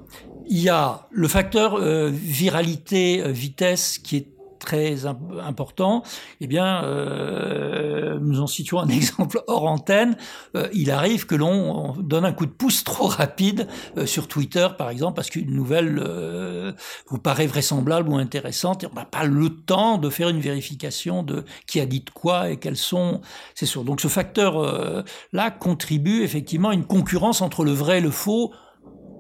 il 0.49 0.61
y 0.61 0.69
a 0.69 1.09
le 1.11 1.27
facteur 1.27 1.81
viralité, 1.81 3.33
vitesse 3.33 3.99
qui 3.99 4.19
est 4.19 4.36
très 4.59 5.07
important, 5.07 6.03
eh 6.41 6.47
bien, 6.47 6.85
euh, 6.85 8.19
nous 8.21 8.41
en 8.41 8.47
situons 8.47 8.81
un 8.81 8.89
exemple 8.97 9.43
hors 9.47 9.65
antenne. 9.65 10.17
Euh, 10.55 10.69
il 10.73 10.91
arrive 10.91 11.27
que 11.27 11.35
l'on 11.35 11.95
donne 11.99 12.25
un 12.25 12.33
coup 12.33 12.47
de 12.47 12.51
pouce 12.51 12.85
trop 12.85 13.07
rapide 13.07 13.69
euh, 13.97 14.07
sur 14.07 14.29
Twitter, 14.29 14.69
par 14.77 14.91
exemple, 14.91 15.15
parce 15.15 15.31
qu'une 15.31 15.53
nouvelle 15.53 16.01
euh, 16.03 16.73
vous 17.09 17.19
paraît 17.19 17.47
vraisemblable 17.47 18.09
ou 18.09 18.17
intéressante, 18.17 18.85
et 18.85 18.87
on 18.91 18.95
n'a 18.95 19.05
pas 19.05 19.25
le 19.25 19.51
temps 19.51 19.99
de 19.99 20.11
faire 20.11 20.29
une 20.29 20.41
vérification 20.41 21.23
de 21.23 21.45
qui 21.67 21.81
a 21.81 21.87
dit 21.87 22.05
quoi 22.05 22.51
et 22.51 22.57
quels 22.57 22.77
sont. 22.77 23.21
C'est 23.55 23.67
sûr. 23.67 23.85
Donc 23.85 24.01
ce 24.01 24.09
facteur-là 24.09 25.51
contribue 25.51 26.23
effectivement 26.23 26.71
à 26.71 26.75
une 26.75 26.87
concurrence 26.87 27.41
entre 27.41 27.65
le 27.65 27.73
vrai 27.73 27.99
et 27.99 28.01
le 28.01 28.11
faux 28.11 28.53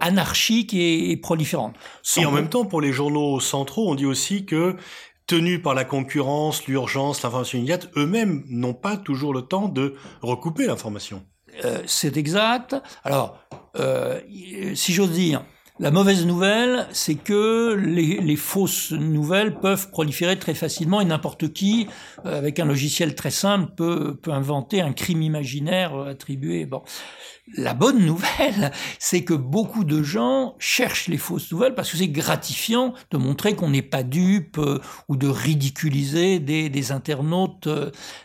anarchique 0.00 0.74
et, 0.74 1.16
proliférante. 1.16 1.74
et 2.16 2.26
en 2.26 2.30
même 2.30 2.48
temps, 2.48 2.64
pour 2.64 2.80
les 2.80 2.92
journaux 2.92 3.40
centraux, 3.40 3.90
on 3.90 3.94
dit 3.94 4.06
aussi 4.06 4.44
que 4.44 4.76
tenus 5.26 5.62
par 5.62 5.74
la 5.74 5.84
concurrence, 5.84 6.66
l'urgence, 6.66 7.22
l'information 7.22 7.58
immédiate, 7.58 7.90
eux-mêmes 7.96 8.44
n'ont 8.48 8.74
pas 8.74 8.96
toujours 8.96 9.34
le 9.34 9.42
temps 9.42 9.68
de 9.68 9.94
recouper 10.22 10.66
l'information. 10.66 11.24
Euh, 11.64 11.82
c'est 11.86 12.16
exact. 12.16 12.76
Alors, 13.02 13.38
euh, 13.76 14.20
si 14.74 14.92
j'ose 14.92 15.12
dire, 15.12 15.44
la 15.78 15.90
mauvaise 15.90 16.24
nouvelle, 16.24 16.86
c'est 16.92 17.16
que 17.16 17.74
les, 17.74 18.18
les, 18.20 18.36
fausses 18.36 18.92
nouvelles 18.92 19.58
peuvent 19.58 19.90
proliférer 19.90 20.38
très 20.38 20.54
facilement 20.54 21.02
et 21.02 21.04
n'importe 21.04 21.52
qui, 21.52 21.86
euh, 22.24 22.38
avec 22.38 22.58
un 22.58 22.64
logiciel 22.64 23.14
très 23.14 23.30
simple, 23.30 23.72
peut, 23.76 24.16
peut 24.16 24.30
inventer 24.30 24.80
un 24.80 24.94
crime 24.94 25.20
imaginaire 25.20 25.94
euh, 25.94 26.10
attribué. 26.12 26.64
Bon, 26.64 26.82
la 27.58 27.74
bonne 27.74 28.06
nouvelle, 28.06 28.72
c'est 28.98 29.22
que 29.22 29.34
beaucoup 29.34 29.84
de 29.84 30.02
gens 30.02 30.54
cherchent 30.58 31.08
les 31.08 31.18
fausses 31.18 31.52
nouvelles 31.52 31.74
parce 31.74 31.90
que 31.90 31.98
c'est 31.98 32.08
gratifiant 32.08 32.94
de 33.10 33.18
montrer 33.18 33.54
qu'on 33.54 33.68
n'est 33.68 33.82
pas 33.82 34.02
dupe 34.02 34.56
euh, 34.56 34.80
ou 35.08 35.16
de 35.16 35.28
ridiculiser 35.28 36.38
des, 36.38 36.70
des 36.70 36.90
internautes 36.90 37.68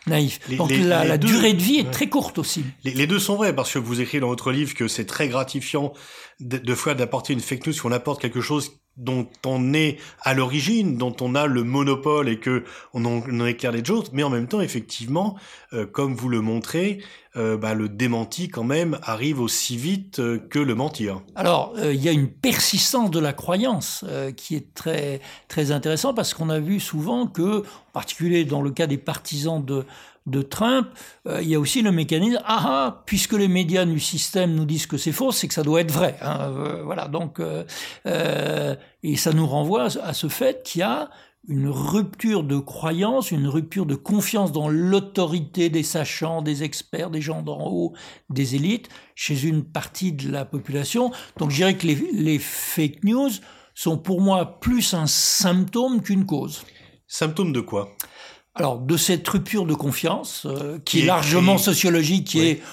naïfs. 0.07 0.39
Donc 0.55 0.71
la, 0.71 1.03
la 1.03 1.17
durée 1.17 1.53
de 1.53 1.61
vie 1.61 1.79
est 1.79 1.91
très 1.91 2.07
courte 2.07 2.37
aussi. 2.37 2.63
Les, 2.85 2.93
les, 2.93 3.07
deux 3.07 3.19
sont 3.19 3.35
vrais 3.35 3.53
parce 3.53 3.73
que 3.73 3.79
vous 3.79 3.99
écrivez 3.99 4.21
dans 4.21 4.29
votre 4.29 4.53
livre 4.53 4.73
que 4.73 4.87
c'est 4.87 5.05
très 5.05 5.27
gratifiant 5.27 5.91
de, 6.39 6.57
de 6.57 6.75
fois 6.75 6.93
d'apporter 6.93 7.33
une 7.33 7.40
fake 7.41 7.67
news 7.67 7.73
si 7.73 7.85
on 7.85 7.91
apporte 7.91 8.21
quelque 8.21 8.41
chose 8.41 8.81
dont 8.97 9.27
on 9.45 9.73
est 9.73 9.97
à 10.21 10.33
l'origine, 10.33 10.97
dont 10.97 11.15
on 11.21 11.33
a 11.35 11.47
le 11.47 11.63
monopole 11.63 12.27
et 12.29 12.39
que 12.39 12.63
on 12.93 13.05
en, 13.05 13.45
éclaire 13.45 13.71
les 13.71 13.83
choses, 13.83 14.11
mais 14.13 14.23
en 14.23 14.29
même 14.29 14.47
temps, 14.47 14.61
effectivement, 14.61 15.37
euh, 15.73 15.85
comme 15.85 16.13
vous 16.13 16.29
le 16.29 16.41
montrez, 16.41 17.01
euh, 17.37 17.55
bah, 17.55 17.73
le 17.73 17.87
démenti 17.87 18.49
quand 18.49 18.65
même 18.65 18.99
arrive 19.03 19.39
aussi 19.39 19.77
vite 19.77 20.19
euh, 20.19 20.37
que 20.37 20.59
le 20.59 20.75
mentir. 20.75 21.21
Alors, 21.35 21.73
euh, 21.77 21.93
il 21.93 22.03
y 22.03 22.09
a 22.09 22.11
une 22.11 22.27
persistance 22.27 23.09
de 23.09 23.19
la 23.19 23.31
croyance 23.31 24.03
qui 24.35 24.57
est 24.57 24.73
très 24.73 25.21
très 25.47 25.71
intéressant 25.71 26.13
parce 26.13 26.33
qu'on 26.33 26.49
a 26.49 26.59
vu 26.59 26.81
souvent 26.81 27.27
que, 27.27 27.59
en 27.61 27.91
particulier 27.93 28.43
dans 28.43 28.61
le 28.61 28.71
cas 28.71 28.85
des 28.85 28.97
partisans 28.97 29.63
de 29.63 30.41
Trump, 30.41 30.89
il 31.25 31.47
y 31.47 31.55
a 31.55 31.59
aussi 31.59 31.81
le 31.81 31.91
mécanisme 31.91 32.41
ah 32.45 32.63
ah 32.65 33.03
puisque 33.05 33.33
les 33.33 33.47
médias 33.47 33.85
du 33.85 33.99
système 33.99 34.53
nous 34.53 34.65
disent 34.65 34.85
que 34.85 34.97
c'est 34.97 35.11
faux, 35.11 35.31
c'est 35.31 35.47
que 35.47 35.53
ça 35.53 35.63
doit 35.63 35.81
être 35.81 35.91
vrai. 35.91 36.17
Hein, 36.21 36.81
voilà 36.83 37.07
donc 37.07 37.41
et 38.05 39.15
ça 39.15 39.33
nous 39.33 39.47
renvoie 39.47 39.85
à 40.03 40.13
ce 40.13 40.27
fait 40.27 40.63
qu'il 40.63 40.79
y 40.79 40.83
a 40.83 41.09
une 41.47 41.69
rupture 41.69 42.43
de 42.43 42.59
croyance, 42.59 43.31
une 43.31 43.47
rupture 43.47 43.85
de 43.85 43.95
confiance 43.95 44.51
dans 44.51 44.69
l'autorité 44.69 45.69
des 45.69 45.83
sachants, 45.83 46.41
des 46.41 46.63
experts, 46.63 47.09
des 47.09 47.21
gens 47.21 47.41
d'en 47.41 47.67
haut, 47.67 47.93
des 48.29 48.55
élites, 48.55 48.89
chez 49.15 49.43
une 49.43 49.63
partie 49.63 50.13
de 50.13 50.31
la 50.31 50.45
population. 50.45 51.11
Donc 51.37 51.49
je 51.49 51.55
dirais 51.55 51.77
que 51.77 51.87
les, 51.87 51.95
les 52.13 52.39
fake 52.39 53.03
news 53.03 53.31
sont 53.73 53.97
pour 53.97 54.21
moi 54.21 54.59
plus 54.59 54.93
un 54.93 55.07
symptôme 55.07 56.01
qu'une 56.01 56.25
cause. 56.25 56.63
Symptôme 57.07 57.53
de 57.53 57.61
quoi? 57.61 57.95
Alors, 58.53 58.79
de 58.79 58.97
cette 58.97 59.27
rupture 59.27 59.65
de 59.65 59.73
confiance, 59.73 60.45
euh, 60.45 60.77
qui, 60.79 60.97
qui, 60.97 61.03
est 61.03 61.05
largement 61.05 61.55
qui... 61.55 61.63
sociologique, 61.63 62.27
qui 62.27 62.39
oui. 62.39 62.45
est 62.47 62.63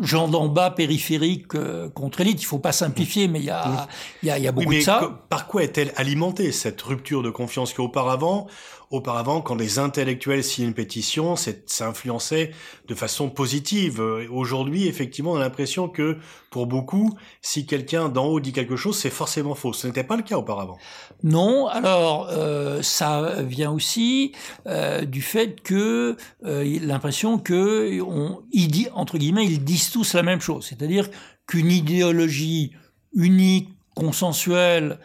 gens 0.00 0.28
d'en 0.28 0.48
bas, 0.48 0.70
périphérique 0.70 1.54
euh, 1.54 1.88
contre 1.88 2.20
élite. 2.20 2.42
Il 2.42 2.46
faut 2.46 2.58
pas 2.58 2.72
simplifier, 2.72 3.28
mais 3.28 3.38
il 3.38 3.44
y 3.44 3.50
a, 3.50 3.86
y 4.22 4.30
a, 4.30 4.38
y 4.38 4.46
a 4.46 4.52
beaucoup 4.52 4.68
oui, 4.68 4.78
de 4.78 4.82
ça. 4.82 5.20
Par 5.28 5.46
quoi 5.46 5.62
est-elle 5.62 5.92
alimentée, 5.96 6.52
cette 6.52 6.80
rupture 6.82 7.22
de 7.22 7.30
confiance 7.30 7.72
qu'auparavant, 7.72 8.46
Auparavant, 8.90 9.42
quand 9.42 9.54
les 9.54 9.78
intellectuels 9.78 10.42
signent 10.42 10.68
une 10.68 10.74
pétition, 10.74 11.36
ça 11.36 11.86
influençait 11.86 12.52
de 12.86 12.94
façon 12.94 13.28
positive. 13.28 14.00
Aujourd'hui, 14.30 14.86
effectivement, 14.86 15.32
on 15.32 15.36
a 15.36 15.40
l'impression 15.40 15.88
que, 15.88 16.16
pour 16.50 16.66
beaucoup, 16.66 17.12
si 17.42 17.66
quelqu'un 17.66 18.08
d'en 18.08 18.24
haut 18.26 18.40
dit 18.40 18.52
quelque 18.52 18.76
chose, 18.76 18.96
c'est 18.96 19.10
forcément 19.10 19.54
faux. 19.54 19.74
Ce 19.74 19.86
n'était 19.86 20.04
pas 20.04 20.16
le 20.16 20.22
cas 20.22 20.36
auparavant. 20.36 20.78
Non, 21.22 21.66
alors 21.66 22.28
euh, 22.30 22.80
ça 22.80 23.42
vient 23.42 23.70
aussi 23.70 24.32
euh, 24.66 25.02
du 25.04 25.20
fait 25.20 25.60
que 25.60 26.16
euh, 26.44 26.78
l'impression 26.80 27.38
que 27.38 28.00
on, 28.00 28.42
ils 28.52 28.68
dit, 28.68 28.88
entre 28.94 29.18
guillemets, 29.18 29.44
ils 29.44 29.62
disent 29.62 29.90
tous 29.90 30.14
la 30.14 30.22
même 30.22 30.40
chose, 30.40 30.66
c'est-à-dire 30.66 31.10
qu'une 31.46 31.70
idéologie 31.70 32.72
unique, 33.12 33.70
consensuelle, 33.94 34.98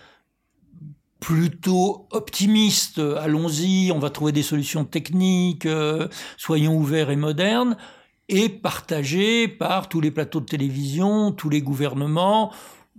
plutôt 1.24 2.10
optimiste, 2.12 3.00
allons-y, 3.00 3.94
on 3.94 4.00
va 4.00 4.10
trouver 4.10 4.34
des 4.34 4.44
solutions 4.44 4.84
techniques, 4.84 5.66
euh, 5.66 6.10
soyons 6.36 6.76
ouverts 6.76 7.12
et 7.12 7.16
modernes, 7.16 7.78
et 8.28 8.50
partagé 8.50 9.48
par 9.48 9.88
tous 9.88 10.02
les 10.02 10.12
plateaux 10.12 10.42
de 10.42 10.46
télévision, 10.46 11.32
tous 11.32 11.48
les 11.48 11.62
gouvernements. 11.62 12.52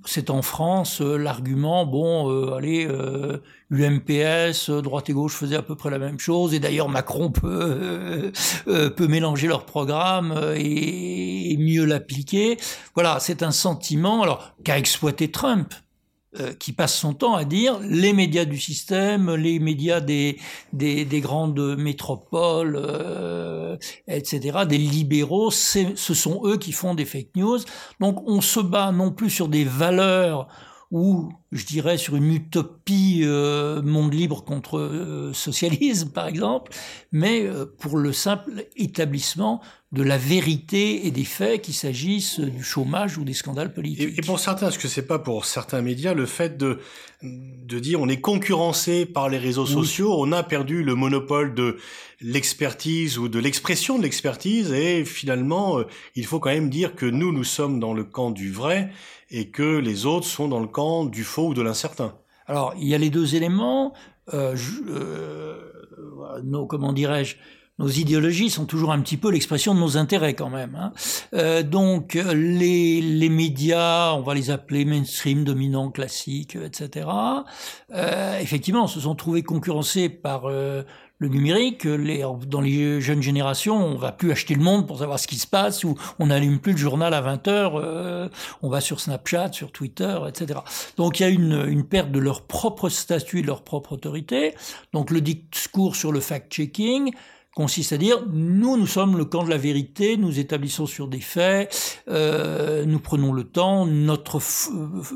C'est 0.06 0.30
en 0.30 0.40
France 0.40 1.02
euh, 1.02 1.18
l'argument, 1.18 1.84
bon, 1.84 2.30
euh, 2.30 2.54
allez, 2.54 2.86
euh, 2.88 3.42
UMPS, 3.70 4.70
droite 4.70 5.10
et 5.10 5.12
gauche 5.12 5.34
faisaient 5.34 5.56
à 5.56 5.62
peu 5.62 5.76
près 5.76 5.90
la 5.90 5.98
même 5.98 6.18
chose, 6.18 6.54
et 6.54 6.60
d'ailleurs 6.60 6.88
Macron 6.88 7.30
peut, 7.30 8.32
peut 8.64 9.06
mélanger 9.06 9.48
leur 9.48 9.66
programme 9.66 10.54
et, 10.56 11.52
et 11.52 11.56
mieux 11.58 11.84
l'appliquer. 11.84 12.56
Voilà, 12.94 13.18
c'est 13.20 13.42
un 13.42 13.50
sentiment, 13.50 14.22
alors 14.22 14.54
qu'a 14.64 14.78
exploité 14.78 15.30
Trump, 15.30 15.74
euh, 15.74 15.76
qui 16.58 16.72
passe 16.72 16.94
son 16.94 17.14
temps 17.14 17.34
à 17.34 17.44
dire 17.44 17.78
les 17.80 18.12
médias 18.12 18.44
du 18.44 18.58
système, 18.58 19.34
les 19.34 19.58
médias 19.58 20.00
des, 20.00 20.38
des, 20.72 21.04
des 21.04 21.20
grandes 21.20 21.76
métropoles, 21.76 22.76
euh, 22.76 23.76
etc., 24.08 24.60
des 24.68 24.78
libéraux, 24.78 25.50
ce 25.50 25.94
sont 25.94 26.42
eux 26.44 26.56
qui 26.56 26.72
font 26.72 26.94
des 26.94 27.04
fake 27.04 27.36
news. 27.36 27.58
Donc 28.00 28.22
on 28.26 28.40
se 28.40 28.60
bat 28.60 28.92
non 28.92 29.10
plus 29.10 29.30
sur 29.30 29.48
des 29.48 29.64
valeurs 29.64 30.48
ou 30.90 31.32
je 31.54 31.64
dirais, 31.64 31.96
sur 31.96 32.16
une 32.16 32.34
utopie 32.34 33.20
euh, 33.22 33.80
monde 33.80 34.12
libre 34.12 34.42
contre 34.42 34.78
euh, 34.78 35.32
socialisme, 35.32 36.10
par 36.10 36.26
exemple, 36.26 36.72
mais 37.12 37.46
euh, 37.46 37.64
pour 37.78 37.96
le 37.96 38.12
simple 38.12 38.66
établissement 38.76 39.62
de 39.92 40.02
la 40.02 40.18
vérité 40.18 41.06
et 41.06 41.12
des 41.12 41.24
faits, 41.24 41.62
qu'il 41.62 41.74
s'agisse 41.74 42.40
du 42.40 42.64
chômage 42.64 43.16
ou 43.18 43.22
des 43.22 43.34
scandales 43.34 43.72
politiques. 43.72 44.18
Et, 44.18 44.22
pour 44.22 44.40
certains, 44.40 44.70
est-ce 44.70 44.80
que 44.80 44.88
c'est 44.88 45.06
pas 45.06 45.20
pour 45.20 45.44
certains 45.44 45.80
médias 45.80 46.12
le 46.12 46.26
fait 46.26 46.58
de 46.58 46.80
de 47.22 47.78
dire 47.78 48.02
on 48.02 48.08
est 48.08 48.20
concurrencé 48.20 49.06
par 49.06 49.30
les 49.30 49.38
réseaux 49.38 49.64
sociaux, 49.64 50.14
on 50.18 50.30
a 50.32 50.42
perdu 50.42 50.82
le 50.82 50.94
monopole 50.94 51.54
de 51.54 51.78
l'expertise 52.20 53.16
ou 53.16 53.28
de 53.28 53.38
l'expression 53.38 53.96
de 53.96 54.02
l'expertise 54.02 54.72
et 54.72 55.06
finalement 55.06 55.78
il 56.16 56.26
faut 56.26 56.38
quand 56.38 56.50
même 56.50 56.68
dire 56.68 56.94
que 56.94 57.06
nous 57.06 57.32
nous 57.32 57.44
sommes 57.44 57.80
dans 57.80 57.94
le 57.94 58.04
camp 58.04 58.30
du 58.30 58.52
vrai 58.52 58.90
et 59.30 59.48
que 59.48 59.78
les 59.78 60.06
autres 60.06 60.26
sont 60.26 60.48
dans 60.48 60.60
le 60.60 60.68
camp 60.68 61.04
du 61.04 61.24
faux 61.24 61.43
ou 61.48 61.54
de 61.54 61.62
l'incertain. 61.62 62.14
Alors, 62.46 62.74
il 62.78 62.88
y 62.88 62.94
a 62.94 62.98
les 62.98 63.10
deux 63.10 63.34
éléments. 63.34 63.94
Euh, 64.32 64.56
euh, 64.88 65.56
nos, 66.42 66.66
comment 66.66 66.92
dirais-je, 66.92 67.36
nos 67.78 67.88
idéologies 67.88 68.50
sont 68.50 68.66
toujours 68.66 68.92
un 68.92 69.00
petit 69.00 69.16
peu 69.16 69.30
l'expression 69.30 69.74
de 69.74 69.80
nos 69.80 69.96
intérêts 69.96 70.34
quand 70.34 70.50
même. 70.50 70.76
Hein. 70.76 70.92
Euh, 71.34 71.62
donc 71.62 72.14
les, 72.14 73.00
les 73.00 73.28
médias, 73.28 74.12
on 74.12 74.22
va 74.22 74.34
les 74.34 74.50
appeler 74.50 74.84
mainstream, 74.84 75.44
dominants, 75.44 75.90
classiques, 75.90 76.56
etc. 76.56 77.08
Effectivement, 78.40 78.86
se 78.86 79.00
sont 79.00 79.14
trouvés 79.14 79.42
concurrencés 79.42 80.08
par 80.08 80.48
le 81.18 81.28
numérique, 81.28 81.84
les, 81.84 82.24
dans 82.48 82.60
les 82.60 83.00
jeunes 83.00 83.22
générations, 83.22 83.76
on 83.76 83.96
va 83.96 84.12
plus 84.12 84.32
acheter 84.32 84.54
le 84.54 84.62
monde 84.62 84.86
pour 84.86 84.98
savoir 84.98 85.18
ce 85.18 85.26
qui 85.26 85.36
se 85.36 85.46
passe, 85.46 85.84
ou 85.84 85.96
on 86.18 86.26
n'allume 86.26 86.58
plus 86.58 86.72
le 86.72 86.78
journal 86.78 87.14
à 87.14 87.20
20 87.20 87.48
heures, 87.48 87.76
euh, 87.76 88.28
on 88.62 88.68
va 88.68 88.80
sur 88.80 89.00
Snapchat, 89.00 89.52
sur 89.52 89.70
Twitter, 89.70 90.18
etc. 90.28 90.60
Donc 90.96 91.20
il 91.20 91.22
y 91.22 91.26
a 91.26 91.28
une, 91.28 91.64
une 91.68 91.84
perte 91.84 92.10
de 92.10 92.18
leur 92.18 92.42
propre 92.42 92.88
statut, 92.88 93.42
de 93.42 93.46
leur 93.46 93.62
propre 93.62 93.92
autorité. 93.92 94.54
Donc 94.92 95.10
le 95.10 95.20
discours 95.20 95.96
sur 95.96 96.12
le 96.12 96.20
fact-checking, 96.20 97.12
consiste 97.54 97.92
à 97.92 97.96
dire 97.96 98.24
nous, 98.32 98.76
nous 98.76 98.86
sommes 98.86 99.16
le 99.16 99.24
camp 99.24 99.44
de 99.44 99.50
la 99.50 99.56
vérité, 99.56 100.16
nous 100.16 100.38
établissons 100.38 100.86
sur 100.86 101.08
des 101.08 101.20
faits, 101.20 102.02
euh, 102.08 102.84
nous 102.84 102.98
prenons 102.98 103.32
le 103.32 103.44
temps, 103.44 103.86
notre 103.86 104.40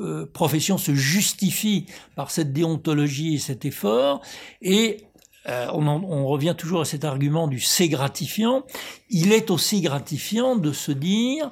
euh, 0.01 0.27
profession 0.33 0.79
se 0.79 0.95
justifie 0.95 1.87
par 2.15 2.31
cette 2.31 2.53
déontologie 2.53 3.35
et 3.35 3.39
cet 3.39 3.65
effort, 3.65 4.23
et 4.63 5.08
euh, 5.49 5.69
on, 5.73 6.27
revient 6.27 6.55
toujours 6.57 6.83
à 6.83 6.85
cet 6.85 7.05
argument 7.05 7.49
du 7.49 7.61
c'est 7.61 7.89
gratifiant. 7.89 8.65
Il 9.09 9.33
est 9.33 9.51
aussi 9.51 9.81
gratifiant 9.81 10.57
de 10.57 10.73
se 10.73 10.93
dire 10.93 11.51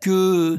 que 0.00 0.56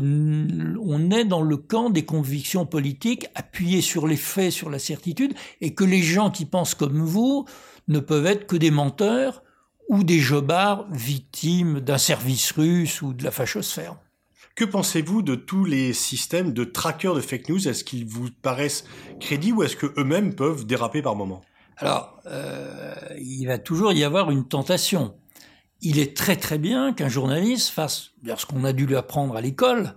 on 0.81 1.11
est 1.11 1.23
dans 1.23 1.41
le 1.41 1.57
camp 1.57 1.89
des 1.89 2.03
convictions 2.03 2.65
politiques 2.65 3.27
appuyées 3.35 3.81
sur 3.81 4.07
les 4.07 4.17
faits, 4.17 4.51
sur 4.51 4.69
la 4.69 4.79
certitude, 4.79 5.33
et 5.61 5.73
que 5.73 5.83
les 5.83 6.01
gens 6.01 6.29
qui 6.31 6.45
pensent 6.45 6.75
comme 6.75 7.01
vous 7.01 7.45
ne 7.87 7.99
peuvent 7.99 8.25
être 8.25 8.47
que 8.47 8.57
des 8.57 8.71
menteurs 8.71 9.43
ou 9.87 10.03
des 10.03 10.19
jobards 10.19 10.87
victimes 10.91 11.79
d'un 11.79 11.97
service 11.97 12.51
russe 12.51 13.01
ou 13.01 13.13
de 13.13 13.23
la 13.23 13.31
fachosphère. 13.31 13.97
Que 14.55 14.65
pensez-vous 14.65 15.21
de 15.21 15.35
tous 15.35 15.63
les 15.63 15.93
systèmes 15.93 16.53
de 16.53 16.63
trackers 16.63 17.15
de 17.15 17.21
fake 17.21 17.49
news? 17.49 17.67
Est-ce 17.67 17.83
qu'ils 17.83 18.05
vous 18.05 18.27
paraissent 18.41 18.83
crédibles 19.19 19.59
ou 19.59 19.63
est-ce 19.63 19.77
qu'eux-mêmes 19.77 20.35
peuvent 20.35 20.65
déraper 20.65 21.01
par 21.01 21.15
moments? 21.15 21.41
Alors, 21.79 22.19
euh, 22.25 22.93
il 23.17 23.45
va 23.45 23.57
toujours 23.57 23.93
y 23.93 24.03
avoir 24.03 24.31
une 24.31 24.47
tentation. 24.47 25.15
Il 25.81 25.97
est 25.97 26.15
très 26.15 26.35
très 26.35 26.57
bien 26.57 26.91
qu'un 26.91 27.07
journaliste 27.07 27.69
fasse 27.69 28.11
ce 28.37 28.45
qu'on 28.45 28.65
a 28.65 28.73
dû 28.73 28.85
lui 28.85 28.97
apprendre 28.97 29.37
à 29.37 29.41
l'école, 29.41 29.95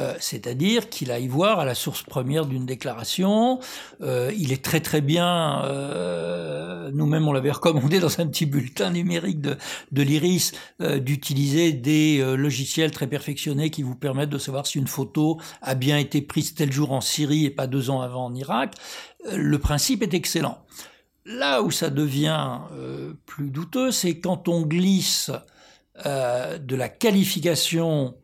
euh, 0.00 0.12
c'est-à-dire 0.18 0.88
qu'il 0.88 1.12
aille 1.12 1.28
voir 1.28 1.60
à 1.60 1.64
la 1.64 1.76
source 1.76 2.02
première 2.02 2.46
d'une 2.46 2.66
déclaration. 2.66 3.60
Euh, 4.00 4.32
il 4.36 4.50
est 4.50 4.64
très 4.64 4.80
très 4.80 5.00
bien, 5.00 5.62
euh, 5.66 6.90
nous-mêmes 6.92 7.28
on 7.28 7.32
l'avait 7.32 7.52
recommandé 7.52 8.00
dans 8.00 8.20
un 8.20 8.26
petit 8.26 8.44
bulletin 8.44 8.90
numérique 8.90 9.40
de, 9.40 9.56
de 9.92 10.02
l'IRIS, 10.02 10.50
euh, 10.80 10.98
d'utiliser 10.98 11.72
des 11.72 12.18
logiciels 12.36 12.90
très 12.90 13.06
perfectionnés 13.06 13.70
qui 13.70 13.84
vous 13.84 13.94
permettent 13.94 14.30
de 14.30 14.38
savoir 14.38 14.66
si 14.66 14.78
une 14.78 14.88
photo 14.88 15.40
a 15.62 15.76
bien 15.76 15.96
été 15.96 16.22
prise 16.22 16.54
tel 16.54 16.72
jour 16.72 16.90
en 16.90 17.00
Syrie 17.00 17.44
et 17.44 17.50
pas 17.50 17.68
deux 17.68 17.88
ans 17.88 18.00
avant 18.00 18.24
en 18.24 18.34
Irak. 18.34 18.74
le 19.32 19.58
principe 19.58 20.02
est 20.02 20.14
excellent. 20.14 20.58
Là 21.30 21.62
où 21.62 21.70
ça 21.70 21.90
devient 21.90 22.58
euh, 22.72 23.14
plus 23.24 23.50
douteux, 23.50 23.92
c'est 23.92 24.18
quand 24.18 24.48
on 24.48 24.62
glisse 24.62 25.30
euh, 26.04 26.58
de 26.58 26.74
la 26.74 26.88
qualification 26.88 28.16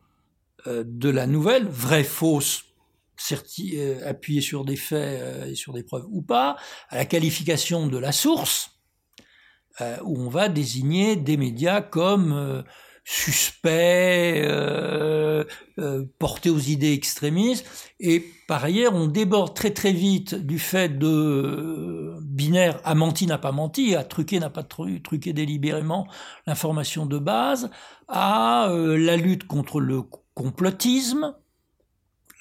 euh, 0.67 0.83
de 0.85 1.09
la 1.09 1.25
nouvelle, 1.25 1.67
vraie, 1.67 2.03
fausse, 2.03 2.65
appuyée 4.05 4.41
sur 4.41 4.65
des 4.65 4.75
faits 4.75 5.47
et 5.47 5.55
sur 5.55 5.73
des 5.73 5.83
preuves 5.83 6.05
ou 6.09 6.21
pas, 6.21 6.57
à 6.89 6.97
la 6.97 7.05
qualification 7.05 7.87
de 7.87 7.97
la 7.97 8.11
source, 8.11 8.69
où 10.03 10.21
on 10.21 10.29
va 10.29 10.49
désigner 10.49 11.15
des 11.15 11.35
médias 11.35 11.81
comme 11.81 12.63
suspect, 13.09 14.41
euh, 14.43 15.45
euh, 15.79 16.03
porté 16.19 16.49
aux 16.49 16.59
idées 16.59 16.91
extrémistes. 16.91 17.65
Et 18.01 18.21
par 18.49 18.65
ailleurs, 18.65 18.93
on 18.93 19.07
déborde 19.07 19.55
très 19.55 19.71
très 19.71 19.93
vite 19.93 20.35
du 20.35 20.59
fait 20.59 20.99
de 20.99 22.16
binaire 22.37 22.79
a 22.85 22.95
menti, 22.95 23.27
n'a 23.27 23.37
pas 23.37 23.51
menti, 23.51 23.95
a 23.95 24.03
truqué, 24.03 24.39
n'a 24.39 24.49
pas 24.49 24.63
truqué 24.63 25.33
délibérément 25.33 26.07
l'information 26.45 27.05
de 27.05 27.17
base, 27.17 27.69
à 28.07 28.69
euh, 28.69 28.97
la 28.97 29.17
lutte 29.17 29.45
contre 29.45 29.81
le 29.81 30.03
complotisme. 30.33 31.35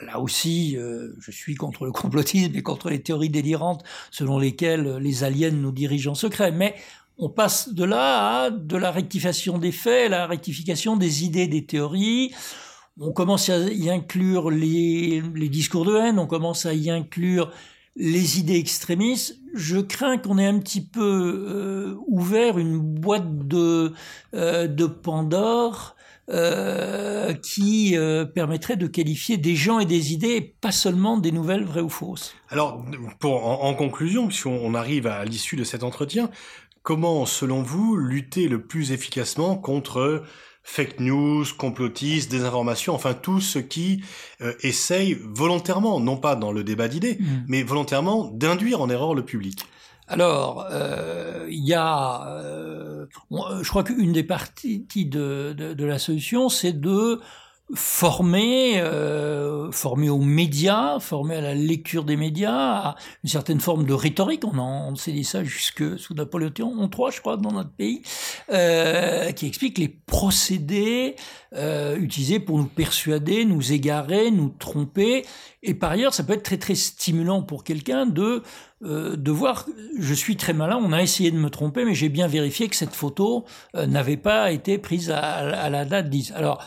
Là 0.01 0.21
aussi, 0.21 0.77
je 0.77 1.31
suis 1.31 1.55
contre 1.55 1.87
le 1.87 1.91
complotisme 1.91 2.55
et 2.55 2.63
contre 2.63 2.91
les 2.91 3.03
théories 3.03 3.31
délirantes 3.31 3.83
selon 4.11 4.39
lesquelles 4.39 4.99
les 4.99 5.25
aliens 5.25 5.51
nous 5.51 5.73
dirigent 5.73 6.11
en 6.11 6.15
secret. 6.15 6.53
Mais 6.53 6.75
on 7.19 7.31
passe 7.31 7.73
de 7.73 7.85
là 7.85 8.43
à 8.43 8.51
de 8.51 8.77
la 8.77 8.91
rectification 8.91 9.59
des 9.59 9.73
faits, 9.73 10.11
la 10.11 10.27
rectification 10.27 10.97
des 10.97 11.25
idées, 11.25 11.49
des 11.49 11.65
théories. 11.65 12.35
On 13.01 13.13
commence 13.13 13.49
à 13.49 13.59
y 13.59 13.91
inclure 13.91 14.51
les, 14.51 15.23
discours 15.49 15.85
de 15.85 15.97
haine, 15.97 16.19
on 16.19 16.27
commence 16.27 16.67
à 16.67 16.75
y 16.75 16.91
inclure 16.91 17.51
les 17.97 18.39
idées 18.39 18.59
extrémistes. 18.59 19.39
Je 19.55 19.79
crains 19.79 20.19
qu'on 20.19 20.39
ait 20.39 20.47
un 20.47 20.59
petit 20.59 20.85
peu 20.85 21.01
euh, 21.49 21.95
ouvert 22.07 22.59
une 22.59 22.79
boîte 22.79 23.49
de, 23.49 23.93
euh, 24.35 24.67
de 24.67 24.87
Pandore 24.87 25.97
euh, 26.29 27.33
qui 27.35 27.97
permettrait 28.35 28.77
de 28.77 28.87
qualifier 28.87 29.37
des 29.37 29.55
gens 29.55 29.79
et 29.79 29.87
des 29.87 30.13
idées, 30.13 30.57
pas 30.61 30.73
seulement 30.73 31.17
des 31.17 31.33
nouvelles 31.33 31.65
vraies 31.65 31.81
ou 31.81 31.89
fausses. 31.89 32.35
Alors, 32.51 32.85
pour, 33.21 33.47
en, 33.47 33.69
en 33.69 33.75
conclusion, 33.75 34.31
si 34.31 34.47
on 34.47 34.75
arrive 34.75 35.07
à 35.07 35.25
l'issue 35.25 35.57
de 35.57 35.65
cet 35.65 35.85
entretien, 35.85 36.31
Comment, 36.87 37.27
selon 37.27 37.65
vous, 37.65 37.97
lutter 37.97 38.47
le 38.47 38.63
plus 38.63 38.93
efficacement 38.93 39.57
contre 39.57 40.23
fake 40.67 40.99
news, 40.99 41.45
complotistes, 41.57 42.29
désinformation, 42.29 42.93
enfin 42.93 43.15
tout 43.15 43.41
ce 43.41 43.61
qui 43.61 44.03
euh, 44.43 44.53
essaye 44.63 45.17
volontairement, 45.23 46.01
non 46.01 46.17
pas 46.17 46.35
dans 46.35 46.51
le 46.51 46.65
débat 46.65 46.89
d'idées, 46.89 47.19
mm. 47.21 47.45
mais 47.47 47.63
volontairement 47.63 48.25
d'induire 48.35 48.81
en 48.83 48.91
erreur 48.91 49.15
le 49.15 49.25
public 49.25 49.65
alors, 50.09 50.69
euh, 50.71 51.49
il 51.51 51.65
y 51.65 51.75
a, 51.75 52.29
euh, 52.29 53.07
je 53.61 53.69
crois 53.69 53.83
qu'une 53.83 54.13
des 54.13 54.23
parties 54.23 54.87
de, 54.95 55.53
de, 55.53 55.75
de 55.75 55.85
la 55.85 55.99
solution, 55.99 56.49
c'est 56.49 56.75
de 56.75 57.21
formé, 57.75 58.81
euh, 58.81 59.73
formé 59.73 60.09
aux 60.09 60.21
médias, 60.21 61.01
formé 61.01 61.37
à 61.37 61.41
la 61.41 61.55
lecture 61.55 62.05
des 62.05 62.17
médias, 62.17 62.55
à 62.55 62.97
une 63.25 63.31
certaine 63.31 63.61
forme 63.61 63.85
de 63.85 63.93
rhétorique. 63.93 64.45
On, 64.45 64.59
en, 64.59 64.93
on 64.93 64.95
s'est 64.97 65.23
ça 65.25 65.43
jusque 65.43 65.99
sous 65.99 66.15
Napoléon 66.15 66.51
III, 66.61 67.13
je 67.13 67.21
crois, 67.21 67.37
dans 67.37 67.53
notre 67.53 67.71
pays, 67.71 68.03
euh, 68.53 69.33
qui 69.33 69.47
explique 69.47 69.79
les 69.79 69.89
procédés 69.89 71.17
euh, 71.55 71.97
utilisés 71.97 72.39
pour 72.39 72.59
nous 72.59 72.67
persuader, 72.67 73.45
nous 73.45 73.73
égarer, 73.73 74.31
nous 74.31 74.51
tromper. 74.51 75.25
Et 75.63 75.75
par 75.75 75.91
ailleurs, 75.91 76.15
ça 76.15 76.23
peut 76.23 76.35
être 76.35 76.45
très 76.45 76.59
très 76.59 76.77
stimulant 76.77 77.43
pour 77.43 77.65
quelqu'un 77.65 78.07
de 78.07 78.43
euh, 78.85 79.17
de 79.17 79.31
voir, 79.31 79.67
je 79.99 80.13
suis 80.13 80.37
très 80.37 80.53
malin, 80.53 80.77
on 80.77 80.93
a 80.93 81.03
essayé 81.03 81.31
de 81.31 81.39
me 81.39 81.49
tromper, 81.49 81.87
mais 81.87 81.95
j'ai 81.95 82.11
bien 82.11 82.27
vérifié 82.29 82.69
que 82.69 82.77
cette 82.77 82.95
photo 82.95 83.47
euh, 83.75 83.87
n'avait 83.87 84.19
pas 84.19 84.53
été 84.53 84.77
prise 84.77 85.11
à, 85.11 85.19
à 85.19 85.71
la 85.71 85.87
date 85.87 86.11
10. 86.11 86.33
Alors, 86.33 86.63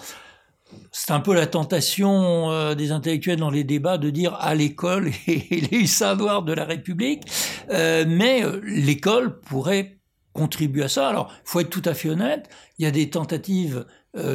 c'est 0.91 1.12
un 1.12 1.19
peu 1.19 1.34
la 1.34 1.47
tentation 1.47 2.51
euh, 2.51 2.75
des 2.75 2.91
intellectuels 2.91 3.39
dans 3.39 3.49
les 3.49 3.63
débats 3.63 3.97
de 3.97 4.10
dire 4.10 4.36
à 4.36 4.55
l'école 4.55 5.12
et 5.27 5.67
les 5.71 5.88
savoirs 5.88 6.43
de 6.43 6.53
la 6.53 6.65
République, 6.65 7.23
euh, 7.69 8.05
mais 8.08 8.43
euh, 8.43 8.60
l'école 8.63 9.39
pourrait 9.39 9.99
contribuer 10.34 10.84
à 10.84 10.89
ça. 10.89 11.10
Alors, 11.10 11.32
faut 11.43 11.60
être 11.60 11.69
tout 11.69 11.82
à 11.86 11.93
fait 11.93 12.10
honnête, 12.10 12.49
il 12.77 12.86
y 12.86 12.88
a 12.88 12.91
des 12.91 13.10
tentatives 13.10 13.86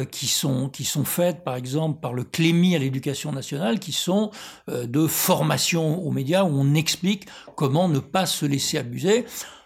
qui 0.09 0.27
sont 0.27 0.69
qui 0.69 0.85
sont 0.85 1.03
faites 1.03 1.43
par 1.43 1.57
exemple 1.57 1.99
par 1.99 2.13
le 2.13 2.23
Clémy 2.23 2.77
à 2.77 2.79
l'éducation 2.79 3.33
nationale 3.33 3.77
qui 3.77 3.91
sont 3.91 4.31
de 4.69 5.05
formation 5.05 6.01
aux 6.01 6.11
médias 6.11 6.45
où 6.45 6.47
on 6.49 6.75
explique 6.75 7.25
comment 7.57 7.89
ne 7.89 7.99
pas 7.99 8.25
se 8.25 8.45
laisser 8.45 8.77
abuser. 8.77 9.25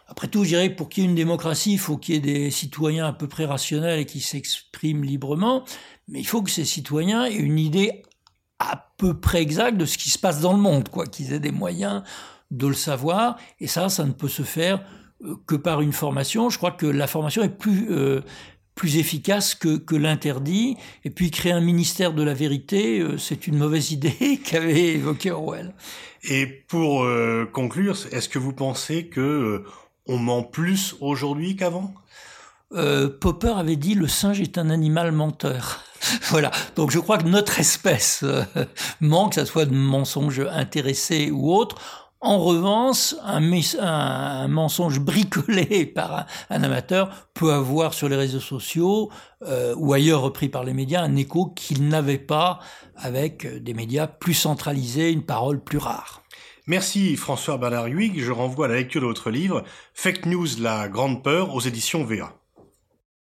Après 0.09 0.27
tout, 0.27 0.43
je 0.43 0.49
dirais 0.49 0.71
pour 0.71 0.89
qu'il 0.89 1.03
y 1.03 1.05
ait 1.05 1.09
une 1.09 1.15
démocratie, 1.15 1.73
il 1.73 1.79
faut 1.79 1.97
qu'il 1.97 2.15
y 2.15 2.17
ait 2.17 2.21
des 2.21 2.49
citoyens 2.49 3.05
à 3.05 3.13
peu 3.13 3.27
près 3.27 3.45
rationnels 3.45 3.99
et 3.99 4.05
qui 4.07 4.21
s'expriment 4.21 5.03
librement. 5.03 5.63
Mais 6.09 6.19
il 6.19 6.25
faut 6.25 6.41
que 6.41 6.49
ces 6.49 6.65
citoyens 6.65 7.25
aient 7.25 7.35
une 7.35 7.59
idée 7.59 8.03
à 8.57 8.91
peu 8.97 9.17
près 9.17 9.41
exact 9.41 9.77
de 9.77 9.85
ce 9.85 9.97
qui 9.97 10.09
se 10.09 10.19
passe 10.19 10.41
dans 10.41 10.53
le 10.53 10.59
monde, 10.59 10.89
quoi, 10.89 11.05
qu'ils 11.05 11.33
aient 11.33 11.39
des 11.39 11.51
moyens 11.51 12.03
de 12.51 12.67
le 12.67 12.73
savoir. 12.73 13.37
Et 13.59 13.67
ça, 13.67 13.89
ça 13.89 14.03
ne 14.03 14.11
peut 14.11 14.27
se 14.27 14.43
faire 14.43 14.83
euh, 15.23 15.35
que 15.47 15.55
par 15.55 15.81
une 15.81 15.93
formation. 15.93 16.49
Je 16.49 16.57
crois 16.57 16.71
que 16.71 16.85
la 16.85 17.07
formation 17.07 17.43
est 17.43 17.57
plus 17.57 17.87
euh, 17.91 18.21
plus 18.75 18.97
efficace 18.97 19.55
que, 19.55 19.77
que 19.77 19.95
l'interdit. 19.95 20.77
Et 21.03 21.09
puis 21.09 21.31
créer 21.31 21.51
un 21.51 21.61
ministère 21.61 22.13
de 22.13 22.23
la 22.23 22.33
vérité, 22.33 22.99
euh, 22.99 23.17
c'est 23.17 23.45
une 23.47 23.57
mauvaise 23.57 23.91
idée 23.93 24.39
qu'avait 24.43 24.93
évoqué 24.93 25.31
Orwell. 25.31 25.73
Et 26.23 26.45
pour 26.47 27.07
conclure, 27.53 27.95
est-ce 28.11 28.27
que 28.27 28.39
vous 28.39 28.51
pensez 28.51 29.07
que 29.07 29.63
on 30.05 30.17
ment 30.17 30.43
plus 30.43 30.97
aujourd'hui 30.99 31.55
qu'avant? 31.55 31.93
Euh, 32.73 33.09
Popper 33.09 33.53
avait 33.57 33.75
dit 33.75 33.95
le 33.95 34.07
singe 34.07 34.39
est 34.41 34.57
un 34.57 34.69
animal 34.69 35.11
menteur. 35.11 35.79
voilà. 36.29 36.51
Donc 36.75 36.91
je 36.91 36.99
crois 36.99 37.17
que 37.17 37.27
notre 37.27 37.59
espèce 37.59 38.21
euh, 38.23 38.43
ment, 39.01 39.29
que 39.29 39.35
ce 39.35 39.45
soit 39.45 39.65
de 39.65 39.73
mensonges 39.73 40.41
intéressés 40.51 41.31
ou 41.31 41.53
autres. 41.53 41.77
En 42.21 42.37
revanche, 42.37 43.15
un, 43.23 44.47
mensonge 44.49 44.99
bricolé 44.99 45.85
par 45.95 46.27
un, 46.49 46.63
amateur 46.63 47.29
peut 47.33 47.53
avoir 47.53 47.93
sur 47.93 48.09
les 48.09 48.17
réseaux 48.17 48.41
sociaux 48.41 49.09
euh, 49.47 49.73
ou 49.77 49.93
ailleurs 49.93 50.21
repris 50.21 50.49
par 50.49 50.65
les 50.65 50.73
médias 50.73 51.01
un 51.01 51.15
écho 51.15 51.47
qu'il 51.47 51.87
n'avait 51.87 52.17
pas 52.17 52.59
avec 52.97 53.47
des 53.63 53.73
médias 53.73 54.07
plus 54.07 54.33
centralisés, 54.33 55.11
une 55.11 55.23
parole 55.23 55.63
plus 55.63 55.77
rare. 55.77 56.21
Merci 56.67 57.15
François 57.15 57.57
Bernard 57.57 57.87
Je 57.87 58.31
renvoie 58.31 58.65
à 58.65 58.69
la 58.69 58.75
lecture 58.75 59.01
de 59.01 59.07
votre 59.07 59.31
livre 59.31 59.63
Fake 59.93 60.25
News, 60.25 60.47
la 60.59 60.89
grande 60.89 61.23
peur 61.23 61.55
aux 61.55 61.61
éditions 61.61 62.03
VA. 62.03 62.38